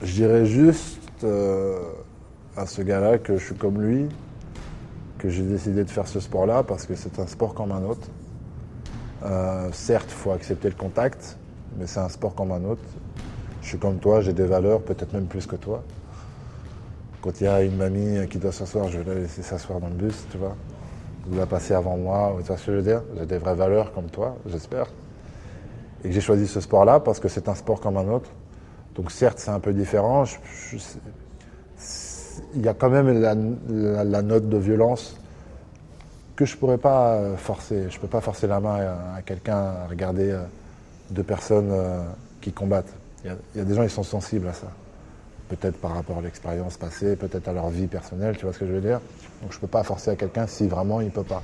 [0.02, 1.80] je dirais juste euh,
[2.58, 4.08] à ce gars-là que je suis comme lui,
[5.20, 8.08] que j'ai décidé de faire ce sport-là parce que c'est un sport comme un autre.
[9.24, 11.38] Euh, certes, il faut accepter le contact,
[11.78, 12.84] mais c'est un sport comme un autre.
[13.64, 15.84] Je suis comme toi, j'ai des valeurs, peut-être même plus que toi.
[17.22, 19.88] Quand il y a une mamie qui doit s'asseoir, je vais la laisser s'asseoir dans
[19.88, 20.56] le bus, tu vois.
[21.32, 23.56] Ou la passer avant moi, tu vois ce que je veux dire J'ai des vraies
[23.56, 24.88] valeurs comme toi, j'espère
[26.04, 28.30] et que j'ai choisi ce sport-là parce que c'est un sport comme un autre.
[28.96, 30.26] Donc certes, c'est un peu différent.
[32.56, 35.16] Il y a quand même la, note de violence
[36.36, 37.90] que je pourrais pas forcer.
[37.90, 40.44] Je peux pas forcer la main à, à quelqu'un à regarder euh,
[41.10, 42.04] deux personnes euh,
[42.42, 42.94] qui combattent.
[43.24, 44.68] Il y, a, des gens qui sont sensibles à ça.
[45.48, 48.68] Peut-être par rapport à l'expérience passée, peut-être à leur vie personnelle, tu vois ce que
[48.68, 49.00] je veux dire?
[49.42, 51.42] Donc je peux pas forcer à quelqu'un si vraiment il peut pas.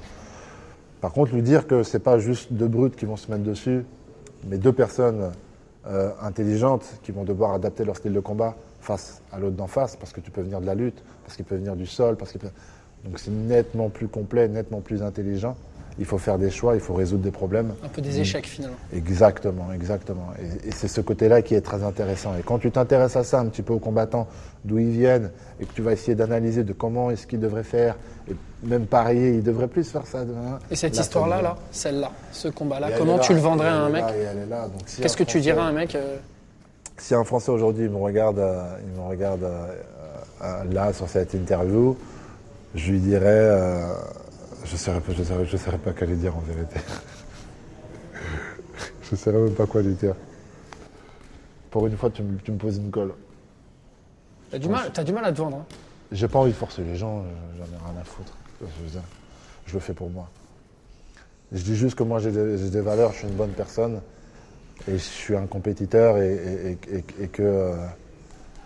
[1.00, 3.86] Par contre, lui dire que c'est pas juste deux brutes qui vont se mettre dessus,
[4.48, 5.32] mais deux personnes
[5.88, 9.96] euh, intelligentes qui vont devoir adapter leur style de combat face à l'autre d'en face,
[9.96, 12.32] parce que tu peux venir de la lutte, parce qu'il peut venir du sol, parce
[12.32, 12.50] qu'il peut...
[13.06, 15.56] Donc c'est nettement plus complet, nettement plus intelligent.
[16.00, 17.74] Il faut faire des choix, il faut résoudre des problèmes.
[17.84, 18.78] Un peu des échecs finalement.
[18.93, 20.30] Exactement, exactement.
[20.41, 22.32] Et, et c'est ce côté-là qui est très intéressant.
[22.39, 24.28] Et quand tu t'intéresses à ça un petit peu aux combattants,
[24.64, 25.30] d'où ils viennent,
[25.60, 27.95] et que tu vas essayer d'analyser de comment est-ce qu'ils devraient faire,
[28.30, 30.20] et même parier, ils devraient plus faire ça.
[30.20, 30.60] hein.
[30.72, 33.89] Et cette Là, histoire-là, là, celle-là, ce combat-là, comment là, tu le vendrais à un
[33.89, 34.06] mec
[34.86, 36.18] si Qu'est-ce que tu dirais à un mec euh,
[36.97, 41.97] si un Français aujourd'hui me regarde, euh, il me regarde euh, là sur cette interview,
[42.76, 43.50] je lui dirais,
[44.70, 46.80] je ne saurais, pas- je saurais- je saurais pas quoi lui dire en vérité.
[49.03, 50.15] je ne saurais même pas quoi lui dire.
[51.72, 53.13] Pour une fois, tu me, tu me poses une colle.
[54.51, 55.57] T'as du, mal- du mal à te vendre.
[55.57, 55.65] hein.
[56.11, 57.24] J'ai pas envie de forcer les gens, euh,
[57.57, 58.34] j'en ai rien à foutre.
[58.61, 59.01] Je, veux dire
[59.67, 60.28] Je le fais pour moi.
[61.51, 64.01] Je dis juste que moi j'ai des, j'ai des valeurs, je suis une bonne personne
[64.88, 67.76] et je suis un compétiteur et, et- et- et- et que, euh,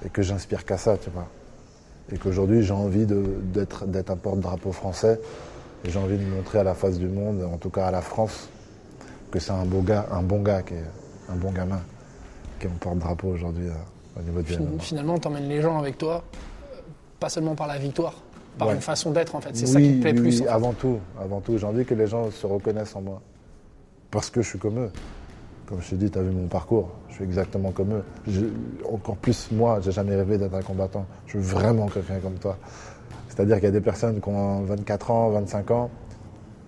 [0.05, 1.27] et que j'inspire qu'à ça, tu vois.
[2.11, 3.23] Et qu'aujourd'hui j'ai envie de-
[3.53, 5.19] d'être d'être un porte-drapeau français
[5.83, 8.01] et j'ai envie de montrer à la face du monde, en tout cas à la
[8.01, 8.49] France,
[9.31, 10.83] que c'est un beau gars, un bon gars, qui est,
[11.29, 11.81] un bon gamin,
[12.59, 14.63] qui est mon porte-drapeau aujourd'hui euh, au niveau du Fin-.
[14.79, 16.23] Finalement, t'emmènes les gens avec toi,
[17.19, 18.13] pas seulement par la victoire,
[18.57, 18.75] par Ouais.
[18.75, 19.49] une façon d'être en fait.
[19.55, 20.29] C'est oui, ça qui te plaît oui, plus.
[20.39, 20.47] oui, fait.
[20.47, 21.57] avant tout, avant tout.
[21.57, 23.21] J'ai envie que les gens se reconnaissent en moi.
[24.11, 24.91] Parce que je suis comme eux.
[25.67, 26.91] Comme je t'ai dit, tu as vu mon parcours.
[27.09, 28.03] Je suis exactement comme eux.
[28.27, 28.45] Je-
[28.91, 31.05] encore plus moi, j'ai jamais rêvé d'être un combattant.
[31.25, 32.57] Je suis vraiment quelqu'un comme toi.
[33.33, 35.89] C'est-à-dire qu'il y a des personnes qui ont 24 ans, 25 ans.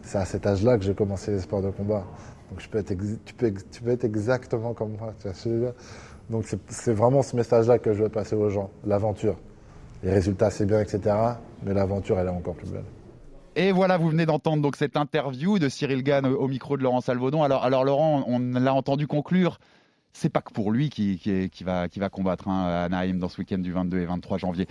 [0.02, 2.04] C'est à cet âge-là que j'ai commencé les sports de combat.
[2.50, 5.14] Donc tu, peux, être exactement comme moi.
[6.32, 8.72] Donc c'est- vraiment ce message-là que je veux passer aux gens.
[8.84, 9.36] L'aventure.
[10.02, 11.16] Les résultats, c'est bien, etc.
[11.64, 12.84] Mais l'aventure, elle est encore plus belle.
[13.56, 16.84] Et voilà, vous venez d'entendre donc cette interview de Cyril Gann au, au micro de
[16.84, 17.44] Laurent Salvaudon.
[17.44, 19.60] Alors, alors Laurent, on l'a entendu conclure
[20.16, 21.20] c'est pas que pour lui qui,
[21.64, 24.66] va, combattre hein, à Anaheim dans ce week-end du 22 et 23 janvier.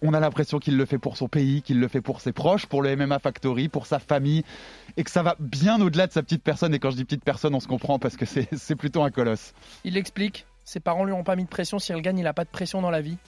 [0.00, 2.66] On a l'impression qu'il le fait pour son pays, qu'il le fait pour ses proches,
[2.66, 4.44] pour le MMA Factory, pour sa famille,
[4.96, 6.72] et que ça va bien au-delà de sa petite personne.
[6.72, 9.54] Et quand je dis petite personne, on se comprend parce que c'est plutôt un colosse.
[9.82, 10.46] Il l'explique.
[10.62, 11.80] Ses parents lui ont pas mis de pression.
[11.80, 13.18] S'il gagne, il n'a pas de pression dans la vie.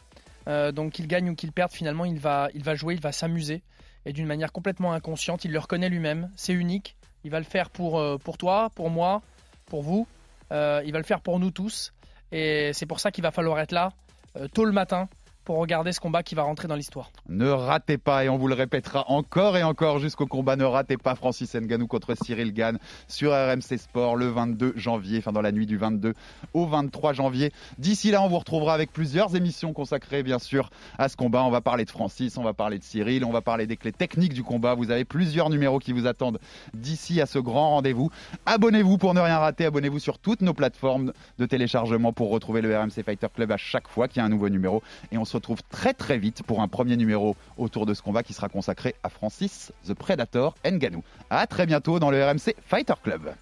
[0.46, 3.62] Euh, donc qu'il gagne ou qu'il perde, finalement, il va, jouer, il va s'amuser.
[4.06, 6.30] Et d'une manière complètement inconsciente, il le reconnaît lui-même.
[6.36, 6.96] C'est unique.
[7.24, 9.22] Il va le faire pour, euh, pour toi, pour moi,
[9.66, 10.06] pour vous.
[10.53, 11.92] Euh, il va le faire pour nous tous.
[12.32, 13.92] Et c'est pour ça qu'il va falloir être là,
[14.36, 15.09] euh, tôt le matin,
[15.49, 17.11] pour regarder ce combat qui va rentrer dans l'histoire.
[17.26, 20.99] Ne ratez pas, et on vous le répétera encore et encore jusqu'au combat, ne ratez
[20.99, 25.51] pas Francis Ngannou contre Cyril Gann sur RMC Sport le 22 janvier, enfin dans la
[25.51, 26.12] nuit du 22
[26.53, 27.51] au 23 janvier.
[27.78, 30.68] D'ici là, on vous retrouvera avec plusieurs émissions consacrées bien sûr
[30.99, 31.42] à ce combat.
[31.44, 33.92] On va parler de Francis, on va parler de Cyril, on va parler des clés
[33.92, 34.74] techniques du combat.
[34.74, 36.40] Vous avez plusieurs numéros qui vous attendent
[36.74, 38.11] d'ici à ce grand rendez-vous.
[38.44, 42.78] Abonnez-vous pour ne rien rater, abonnez-vous sur toutes nos plateformes de téléchargement pour retrouver le
[42.78, 44.82] RMC Fighter Club à chaque fois qu'il y a un nouveau numéro.
[45.11, 48.22] Et on se retrouve très très vite pour un premier numéro autour de ce combat
[48.22, 51.03] qui sera consacré à Francis The Predator Ngannou.
[51.30, 53.32] À très bientôt dans le RMC Fighter Club.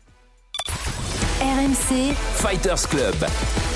[1.41, 3.76] RMC Fighters Club.